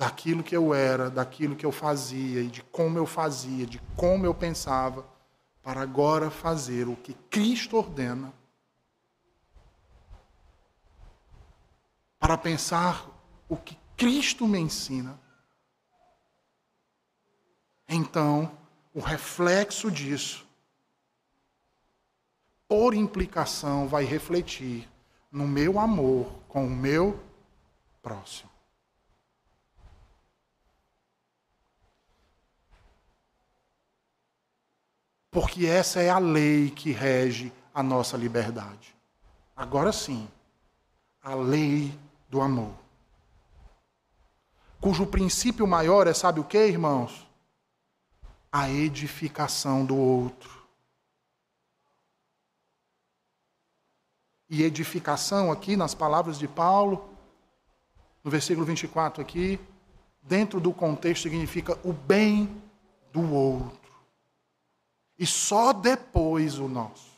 daquilo 0.00 0.42
que 0.42 0.56
eu 0.56 0.72
era, 0.72 1.10
daquilo 1.10 1.54
que 1.54 1.66
eu 1.66 1.70
fazia 1.70 2.40
e 2.40 2.46
de 2.46 2.62
como 2.62 2.96
eu 2.96 3.04
fazia, 3.04 3.66
de 3.66 3.78
como 3.94 4.24
eu 4.24 4.34
pensava, 4.34 5.06
para 5.62 5.82
agora 5.82 6.30
fazer 6.30 6.88
o 6.88 6.96
que 6.96 7.12
Cristo 7.28 7.76
ordena. 7.76 8.32
Para 12.18 12.38
pensar 12.38 13.06
o 13.46 13.58
que 13.58 13.76
Cristo 13.94 14.48
me 14.48 14.58
ensina. 14.58 15.20
Então, 17.86 18.50
o 18.94 19.00
reflexo 19.00 19.90
disso 19.90 20.46
por 22.66 22.94
implicação, 22.94 23.86
vai 23.86 24.04
refletir 24.04 24.88
no 25.30 25.46
meu 25.46 25.78
amor 25.78 26.32
com 26.48 26.66
o 26.66 26.70
meu 26.70 27.20
próximo. 28.00 28.49
Porque 35.30 35.66
essa 35.66 36.00
é 36.00 36.10
a 36.10 36.18
lei 36.18 36.70
que 36.70 36.90
rege 36.90 37.52
a 37.72 37.82
nossa 37.82 38.16
liberdade. 38.16 38.94
Agora 39.56 39.92
sim, 39.92 40.28
a 41.22 41.34
lei 41.34 41.96
do 42.28 42.40
amor. 42.40 42.74
Cujo 44.80 45.06
princípio 45.06 45.66
maior 45.66 46.06
é, 46.06 46.14
sabe 46.14 46.40
o 46.40 46.44
que, 46.44 46.58
irmãos? 46.58 47.28
A 48.50 48.70
edificação 48.70 49.84
do 49.84 49.96
outro. 49.96 50.58
E 54.48 54.64
edificação 54.64 55.52
aqui, 55.52 55.76
nas 55.76 55.94
palavras 55.94 56.38
de 56.38 56.48
Paulo, 56.48 57.08
no 58.24 58.30
versículo 58.30 58.66
24 58.66 59.22
aqui, 59.22 59.60
dentro 60.22 60.58
do 60.60 60.72
contexto 60.72 61.22
significa 61.22 61.78
o 61.84 61.92
bem 61.92 62.60
do 63.12 63.32
outro. 63.32 63.89
E 65.20 65.26
só 65.26 65.74
depois 65.74 66.58
o 66.58 66.66
nosso. 66.66 67.10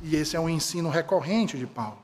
E 0.00 0.16
esse 0.16 0.36
é 0.36 0.40
um 0.40 0.48
ensino 0.48 0.88
recorrente 0.88 1.58
de 1.58 1.66
Paulo. 1.66 2.02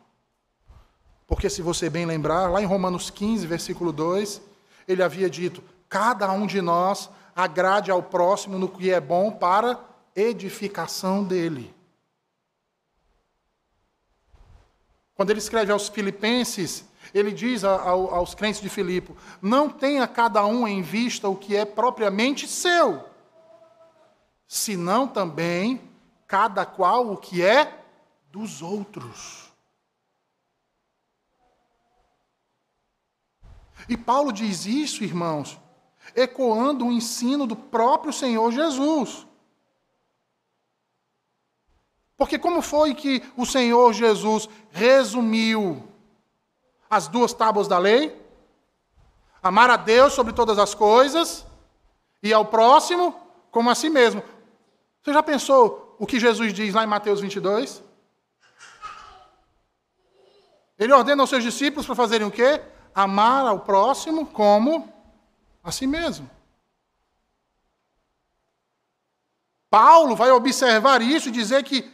Porque, 1.26 1.48
se 1.48 1.62
você 1.62 1.88
bem 1.88 2.04
lembrar, 2.04 2.50
lá 2.50 2.60
em 2.60 2.66
Romanos 2.66 3.08
15, 3.08 3.46
versículo 3.46 3.92
2, 3.92 4.42
ele 4.86 5.02
havia 5.02 5.30
dito: 5.30 5.64
cada 5.88 6.30
um 6.32 6.46
de 6.46 6.60
nós 6.60 7.08
agrade 7.34 7.90
ao 7.90 8.02
próximo 8.02 8.58
no 8.58 8.68
que 8.68 8.90
é 8.90 9.00
bom 9.00 9.32
para 9.32 9.80
edificação 10.14 11.24
dele. 11.24 11.74
Quando 15.14 15.30
ele 15.30 15.38
escreve 15.38 15.72
aos 15.72 15.88
Filipenses, 15.88 16.84
ele 17.14 17.32
diz 17.32 17.64
aos 17.64 18.34
crentes 18.34 18.60
de 18.60 18.68
Filipe: 18.68 19.14
não 19.40 19.68
tenha 19.68 20.06
cada 20.06 20.44
um 20.44 20.66
em 20.66 20.82
vista 20.82 21.28
o 21.28 21.36
que 21.36 21.56
é 21.56 21.64
propriamente 21.64 22.46
seu, 22.46 23.04
senão 24.46 25.06
também 25.06 25.80
cada 26.26 26.66
qual 26.66 27.10
o 27.10 27.16
que 27.16 27.42
é 27.42 27.84
dos 28.30 28.62
outros. 28.62 29.48
E 33.88 33.96
Paulo 33.96 34.32
diz 34.32 34.66
isso, 34.66 35.02
irmãos, 35.02 35.58
ecoando 36.14 36.86
o 36.86 36.92
ensino 36.92 37.46
do 37.46 37.56
próprio 37.56 38.12
Senhor 38.12 38.50
Jesus. 38.52 39.26
Porque 42.16 42.38
como 42.38 42.60
foi 42.60 42.94
que 42.94 43.22
o 43.36 43.46
Senhor 43.46 43.92
Jesus 43.92 44.48
resumiu 44.70 45.88
as 46.88 47.08
duas 47.08 47.32
tábuas 47.32 47.68
da 47.68 47.78
lei? 47.78 48.16
Amar 49.42 49.70
a 49.70 49.76
Deus 49.76 50.12
sobre 50.12 50.32
todas 50.32 50.58
as 50.58 50.74
coisas 50.74 51.46
e 52.22 52.32
ao 52.32 52.44
próximo 52.44 53.14
como 53.50 53.70
a 53.70 53.74
si 53.74 53.88
mesmo. 53.88 54.22
Você 55.02 55.12
já 55.12 55.22
pensou 55.22 55.96
o 55.98 56.06
que 56.06 56.20
Jesus 56.20 56.52
diz 56.52 56.74
lá 56.74 56.84
em 56.84 56.86
Mateus 56.86 57.20
22? 57.20 57.82
Ele 60.78 60.92
ordena 60.92 61.22
aos 61.22 61.30
seus 61.30 61.42
discípulos 61.42 61.86
para 61.86 61.94
fazerem 61.94 62.26
o 62.26 62.30
quê? 62.30 62.62
Amar 62.94 63.46
ao 63.46 63.60
próximo 63.60 64.26
como 64.26 64.92
a 65.62 65.72
si 65.72 65.86
mesmo. 65.86 66.30
Paulo 69.70 70.16
vai 70.16 70.30
observar 70.30 71.02
isso 71.02 71.28
e 71.28 71.32
dizer 71.32 71.62
que, 71.62 71.90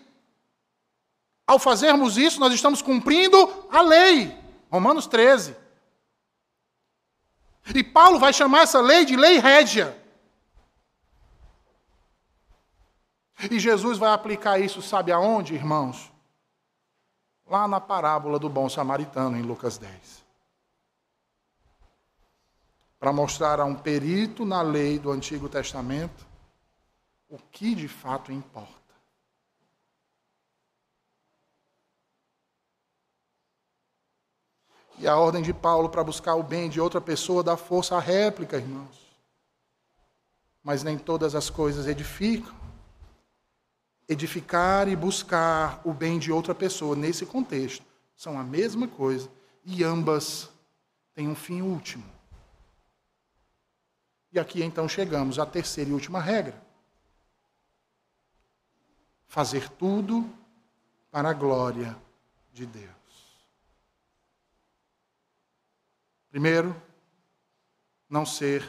ao 1.46 1.58
fazermos 1.58 2.16
isso, 2.16 2.38
nós 2.38 2.52
estamos 2.52 2.80
cumprindo 2.80 3.36
a 3.70 3.80
lei. 3.80 4.43
Romanos 4.74 5.06
13. 5.06 5.56
E 7.74 7.82
Paulo 7.82 8.18
vai 8.18 8.32
chamar 8.32 8.62
essa 8.62 8.80
lei 8.80 9.04
de 9.04 9.16
lei 9.16 9.38
régia. 9.38 9.96
E 13.50 13.58
Jesus 13.58 13.98
vai 13.98 14.12
aplicar 14.12 14.58
isso, 14.58 14.82
sabe 14.82 15.12
aonde, 15.12 15.54
irmãos? 15.54 16.12
lá 17.46 17.68
na 17.68 17.80
parábola 17.80 18.38
do 18.38 18.48
bom 18.48 18.68
samaritano, 18.68 19.36
em 19.36 19.42
Lucas 19.42 19.78
10. 19.78 20.24
Para 22.98 23.12
mostrar 23.12 23.60
a 23.60 23.64
um 23.64 23.74
perito 23.74 24.44
na 24.44 24.62
lei 24.62 24.98
do 24.98 25.10
Antigo 25.10 25.48
Testamento 25.48 26.26
o 27.28 27.38
que 27.38 27.74
de 27.74 27.88
fato 27.88 28.32
importa. 28.32 28.83
E 34.98 35.08
a 35.08 35.16
ordem 35.16 35.42
de 35.42 35.52
Paulo 35.52 35.88
para 35.88 36.04
buscar 36.04 36.34
o 36.34 36.42
bem 36.42 36.68
de 36.68 36.80
outra 36.80 37.00
pessoa 37.00 37.42
dá 37.42 37.56
força 37.56 37.96
à 37.96 38.00
réplica, 38.00 38.56
irmãos. 38.56 39.04
Mas 40.62 40.82
nem 40.82 40.96
todas 40.96 41.34
as 41.34 41.50
coisas 41.50 41.86
edificam 41.86 42.64
edificar 44.08 44.88
e 44.88 44.96
buscar 44.96 45.80
o 45.84 45.92
bem 45.92 46.18
de 46.18 46.30
outra 46.30 46.54
pessoa 46.54 46.94
nesse 46.94 47.24
contexto 47.24 47.84
são 48.16 48.38
a 48.38 48.44
mesma 48.44 48.86
coisa 48.86 49.30
e 49.64 49.82
ambas 49.82 50.50
têm 51.14 51.28
um 51.28 51.34
fim 51.34 51.62
último. 51.62 52.04
E 54.32 54.38
aqui 54.38 54.62
então 54.62 54.88
chegamos 54.88 55.38
à 55.38 55.46
terceira 55.46 55.90
e 55.90 55.92
última 55.92 56.20
regra: 56.20 56.60
fazer 59.26 59.68
tudo 59.70 60.28
para 61.10 61.30
a 61.30 61.32
glória 61.32 61.96
de 62.52 62.66
Deus. 62.66 63.03
Primeiro, 66.34 66.74
não 68.10 68.26
ser 68.26 68.68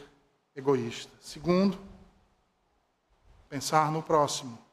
egoísta. 0.55 1.11
Segundo, 1.20 1.80
pensar 3.49 3.91
no 3.91 4.03
próximo 4.03 4.63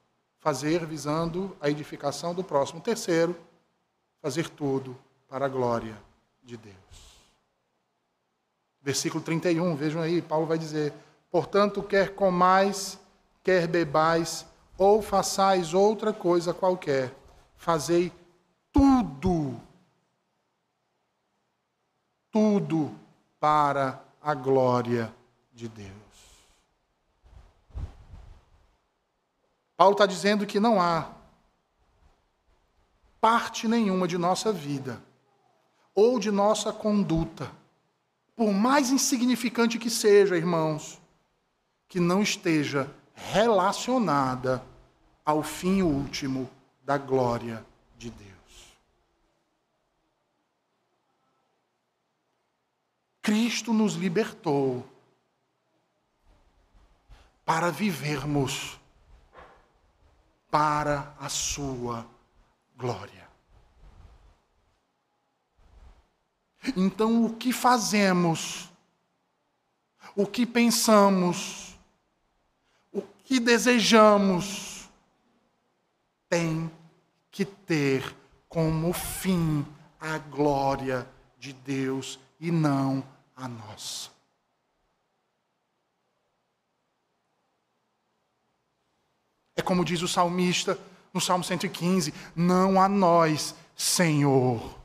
fazer 0.42 0.84
visando 0.84 1.56
a 1.58 1.70
edificação 1.70 2.34
do 2.34 2.42
próximo. 2.44 2.82
Terceiro, 2.82 3.34
fazer 4.20 4.50
tudo 4.50 4.94
para 5.26 5.46
a 5.46 5.48
glória 5.48 5.96
de 6.42 6.58
Deus. 6.58 6.76
Versículo 8.82 9.22
31, 9.22 9.74
vejam 9.76 10.02
aí, 10.02 10.20
Paulo 10.20 10.44
vai 10.44 10.58
dizer: 10.58 10.92
Portanto, 11.30 11.80
quer 11.80 12.14
comais, 12.14 12.98
quer 13.42 13.68
bebais, 13.68 14.44
ou 14.76 15.00
façais 15.00 15.72
outra 15.72 16.12
coisa 16.12 16.52
qualquer, 16.52 17.14
fazei 17.54 18.12
tudo, 18.72 19.60
tudo 22.32 22.98
para 23.42 24.00
a 24.22 24.34
glória 24.34 25.12
de 25.52 25.66
Deus. 25.66 25.90
Paulo 29.76 29.94
está 29.94 30.06
dizendo 30.06 30.46
que 30.46 30.60
não 30.60 30.80
há 30.80 31.10
parte 33.20 33.66
nenhuma 33.66 34.06
de 34.06 34.16
nossa 34.16 34.52
vida 34.52 35.02
ou 35.92 36.20
de 36.20 36.30
nossa 36.30 36.72
conduta, 36.72 37.50
por 38.36 38.52
mais 38.52 38.90
insignificante 38.90 39.76
que 39.76 39.90
seja, 39.90 40.36
irmãos, 40.36 41.02
que 41.88 41.98
não 41.98 42.22
esteja 42.22 42.88
relacionada 43.12 44.64
ao 45.24 45.42
fim 45.42 45.82
último 45.82 46.48
da 46.84 46.96
glória 46.96 47.66
de 47.98 48.08
Deus. 48.08 48.31
Cristo 53.22 53.72
nos 53.72 53.94
libertou 53.94 54.84
para 57.44 57.70
vivermos 57.70 58.80
para 60.50 61.14
a 61.18 61.28
sua 61.28 62.04
glória. 62.76 63.30
Então, 66.76 67.24
o 67.24 67.36
que 67.36 67.52
fazemos, 67.52 68.68
o 70.14 70.26
que 70.26 70.44
pensamos, 70.44 71.78
o 72.92 73.02
que 73.24 73.40
desejamos, 73.40 74.88
tem 76.28 76.70
que 77.30 77.44
ter 77.44 78.16
como 78.48 78.92
fim 78.92 79.64
a 80.00 80.18
glória 80.18 81.08
de 81.38 81.52
Deus 81.52 82.18
e 82.42 82.50
não 82.50 83.04
a 83.36 83.46
nós. 83.46 84.10
É 89.54 89.62
como 89.62 89.84
diz 89.84 90.02
o 90.02 90.08
salmista 90.08 90.76
no 91.14 91.20
Salmo 91.20 91.44
115: 91.44 92.12
Não 92.34 92.82
a 92.82 92.88
nós, 92.88 93.54
Senhor, 93.76 94.76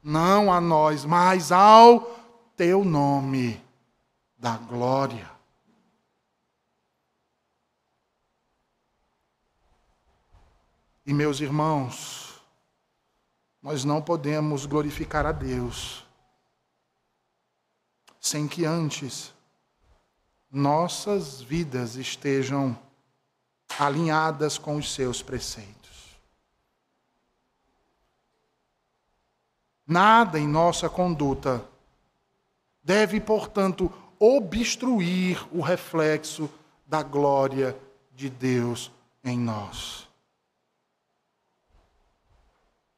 não 0.00 0.52
a 0.52 0.60
nós, 0.60 1.04
mas 1.04 1.50
ao 1.50 2.00
teu 2.56 2.84
nome 2.84 3.60
da 4.38 4.56
glória. 4.56 5.28
E 11.04 11.12
meus 11.12 11.40
irmãos, 11.40 12.40
nós 13.60 13.84
não 13.84 14.00
podemos 14.00 14.64
glorificar 14.64 15.26
a 15.26 15.32
Deus 15.32 16.06
sem 18.20 18.46
que 18.48 18.64
antes 18.64 19.32
nossas 20.50 21.40
vidas 21.40 21.96
estejam 21.96 22.78
alinhadas 23.78 24.58
com 24.58 24.76
os 24.76 24.92
seus 24.92 25.22
preceitos. 25.22 26.18
Nada 29.86 30.38
em 30.38 30.46
nossa 30.46 30.88
conduta 30.88 31.64
deve, 32.82 33.20
portanto, 33.20 33.92
obstruir 34.18 35.46
o 35.50 35.62
reflexo 35.62 36.50
da 36.86 37.02
glória 37.02 37.76
de 38.14 38.28
Deus 38.28 38.90
em 39.24 39.38
nós. 39.38 40.08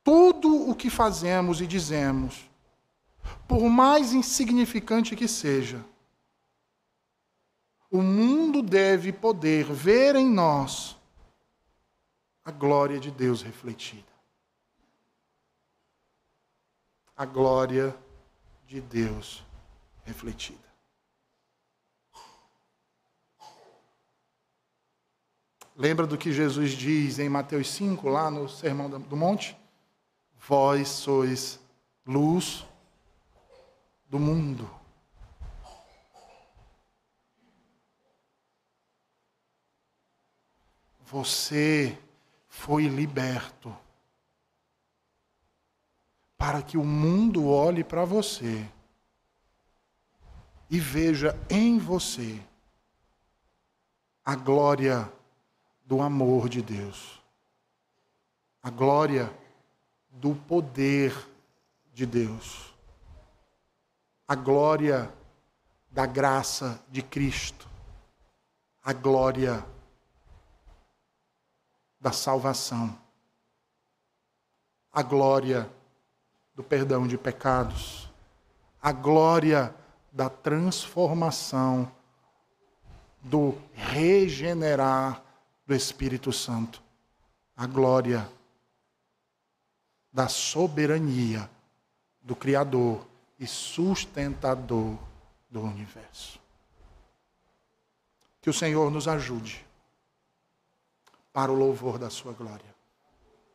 Tudo 0.02 0.68
o 0.68 0.74
que 0.74 0.90
fazemos 0.90 1.60
e 1.60 1.66
dizemos 1.66 2.49
por 3.50 3.68
mais 3.68 4.12
insignificante 4.12 5.16
que 5.16 5.26
seja, 5.26 5.84
o 7.90 8.00
mundo 8.00 8.62
deve 8.62 9.12
poder 9.12 9.64
ver 9.64 10.14
em 10.14 10.30
nós 10.30 10.96
a 12.44 12.52
glória 12.52 13.00
de 13.00 13.10
Deus 13.10 13.42
refletida. 13.42 14.06
A 17.16 17.24
glória 17.24 17.92
de 18.68 18.80
Deus 18.80 19.42
refletida. 20.04 20.70
Lembra 25.74 26.06
do 26.06 26.16
que 26.16 26.30
Jesus 26.30 26.70
diz 26.70 27.18
em 27.18 27.28
Mateus 27.28 27.68
5, 27.70 28.08
lá 28.08 28.30
no 28.30 28.48
Sermão 28.48 28.88
do 28.88 29.16
Monte? 29.16 29.58
Vós 30.38 30.86
sois 30.86 31.58
luz 32.06 32.69
do 34.10 34.18
mundo. 34.18 34.68
Você 41.06 41.96
foi 42.48 42.86
liberto 42.88 43.74
para 46.36 46.60
que 46.60 46.76
o 46.76 46.84
mundo 46.84 47.46
olhe 47.46 47.84
para 47.84 48.04
você 48.04 48.68
e 50.68 50.80
veja 50.80 51.38
em 51.48 51.78
você 51.78 52.40
a 54.24 54.34
glória 54.34 55.12
do 55.84 56.00
amor 56.00 56.48
de 56.48 56.62
Deus, 56.62 57.20
a 58.62 58.70
glória 58.70 59.32
do 60.10 60.34
poder 60.34 61.14
de 61.92 62.06
Deus 62.06 62.69
a 64.30 64.36
glória 64.36 65.12
da 65.90 66.06
graça 66.06 66.80
de 66.88 67.02
Cristo, 67.02 67.68
a 68.80 68.92
glória 68.92 69.66
da 72.00 72.12
salvação, 72.12 72.96
a 74.92 75.02
glória 75.02 75.68
do 76.54 76.62
perdão 76.62 77.08
de 77.08 77.18
pecados, 77.18 78.08
a 78.80 78.92
glória 78.92 79.74
da 80.12 80.30
transformação, 80.30 81.90
do 83.20 83.58
regenerar 83.74 85.24
do 85.66 85.74
Espírito 85.74 86.32
Santo, 86.32 86.80
a 87.56 87.66
glória 87.66 88.30
da 90.12 90.28
soberania 90.28 91.50
do 92.22 92.36
Criador 92.36 93.09
e 93.40 93.46
sustentador 93.46 94.98
do 95.50 95.62
universo. 95.62 96.38
Que 98.42 98.50
o 98.50 98.54
Senhor 98.54 98.90
nos 98.90 99.08
ajude 99.08 99.66
para 101.32 101.50
o 101.50 101.54
louvor 101.54 101.98
da 101.98 102.10
Sua 102.10 102.34
glória. 102.34 102.74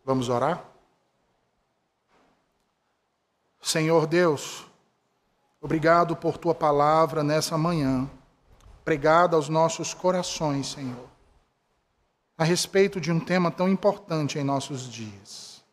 Vamos 0.04 0.28
orar? 0.28 0.66
Senhor 3.62 4.08
Deus, 4.08 4.66
obrigado 5.62 6.16
por 6.16 6.38
Tua 6.38 6.56
palavra 6.56 7.24
nessa 7.24 7.58
manhã, 7.58 8.10
pregada 8.84 9.36
aos 9.36 9.50
nossos 9.50 9.94
corações, 9.94 10.68
Senhor, 10.68 11.10
a 12.38 12.44
respeito 12.44 13.00
de 13.00 13.12
um 13.12 13.20
tema 13.20 13.52
tão 13.52 13.70
importante 13.70 14.38
em 14.40 14.44
nossos 14.44 14.92
dias. 14.92 15.64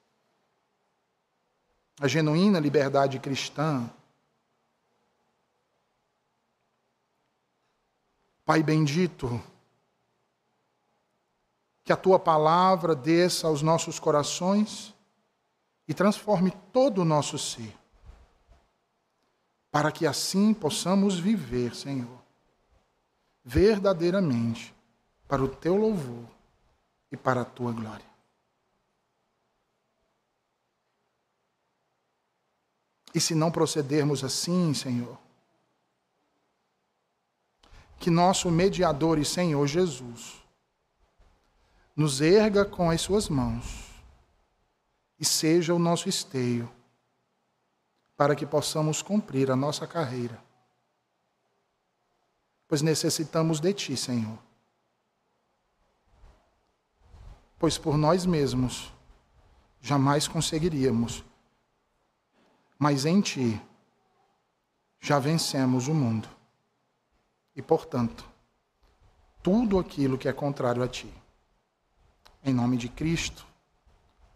A 2.00 2.08
genuína 2.08 2.58
liberdade 2.58 3.18
cristã 3.18 3.90
Pai 8.52 8.62
bendito, 8.62 9.42
que 11.82 11.90
a 11.90 11.96
tua 11.96 12.18
palavra 12.18 12.94
desça 12.94 13.46
aos 13.46 13.62
nossos 13.62 13.98
corações 13.98 14.94
e 15.88 15.94
transforme 15.94 16.50
todo 16.70 17.00
o 17.00 17.04
nosso 17.06 17.38
ser, 17.38 17.74
para 19.70 19.90
que 19.90 20.06
assim 20.06 20.52
possamos 20.52 21.18
viver, 21.18 21.74
Senhor, 21.74 22.22
verdadeiramente 23.42 24.74
para 25.26 25.42
o 25.42 25.48
teu 25.48 25.74
louvor 25.74 26.28
e 27.10 27.16
para 27.16 27.40
a 27.40 27.46
tua 27.46 27.72
glória. 27.72 28.04
E 33.14 33.18
se 33.18 33.34
não 33.34 33.50
procedermos 33.50 34.22
assim, 34.22 34.74
Senhor, 34.74 35.21
que 38.02 38.10
nosso 38.10 38.50
mediador 38.50 39.16
e 39.16 39.24
Senhor 39.24 39.64
Jesus 39.64 40.42
nos 41.94 42.20
erga 42.20 42.64
com 42.64 42.90
as 42.90 43.00
suas 43.00 43.28
mãos 43.28 43.92
e 45.20 45.24
seja 45.24 45.72
o 45.72 45.78
nosso 45.78 46.08
esteio 46.08 46.68
para 48.16 48.34
que 48.34 48.44
possamos 48.44 49.02
cumprir 49.02 49.52
a 49.52 49.56
nossa 49.56 49.86
carreira. 49.86 50.42
Pois 52.66 52.82
necessitamos 52.82 53.60
de 53.60 53.72
Ti, 53.72 53.96
Senhor. 53.96 54.38
Pois 57.56 57.78
por 57.78 57.96
nós 57.96 58.26
mesmos 58.26 58.92
jamais 59.80 60.26
conseguiríamos, 60.26 61.24
mas 62.76 63.06
em 63.06 63.20
Ti 63.20 63.62
já 65.00 65.20
vencemos 65.20 65.86
o 65.86 65.94
mundo 65.94 66.41
e, 67.54 67.62
portanto, 67.62 68.24
tudo 69.42 69.78
aquilo 69.78 70.18
que 70.18 70.28
é 70.28 70.32
contrário 70.32 70.82
a 70.82 70.88
ti. 70.88 71.12
Em 72.44 72.52
nome 72.54 72.76
de 72.76 72.88
Cristo. 72.88 73.46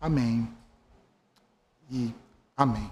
Amém. 0.01 0.49
E 1.91 2.15
amém. 2.57 2.91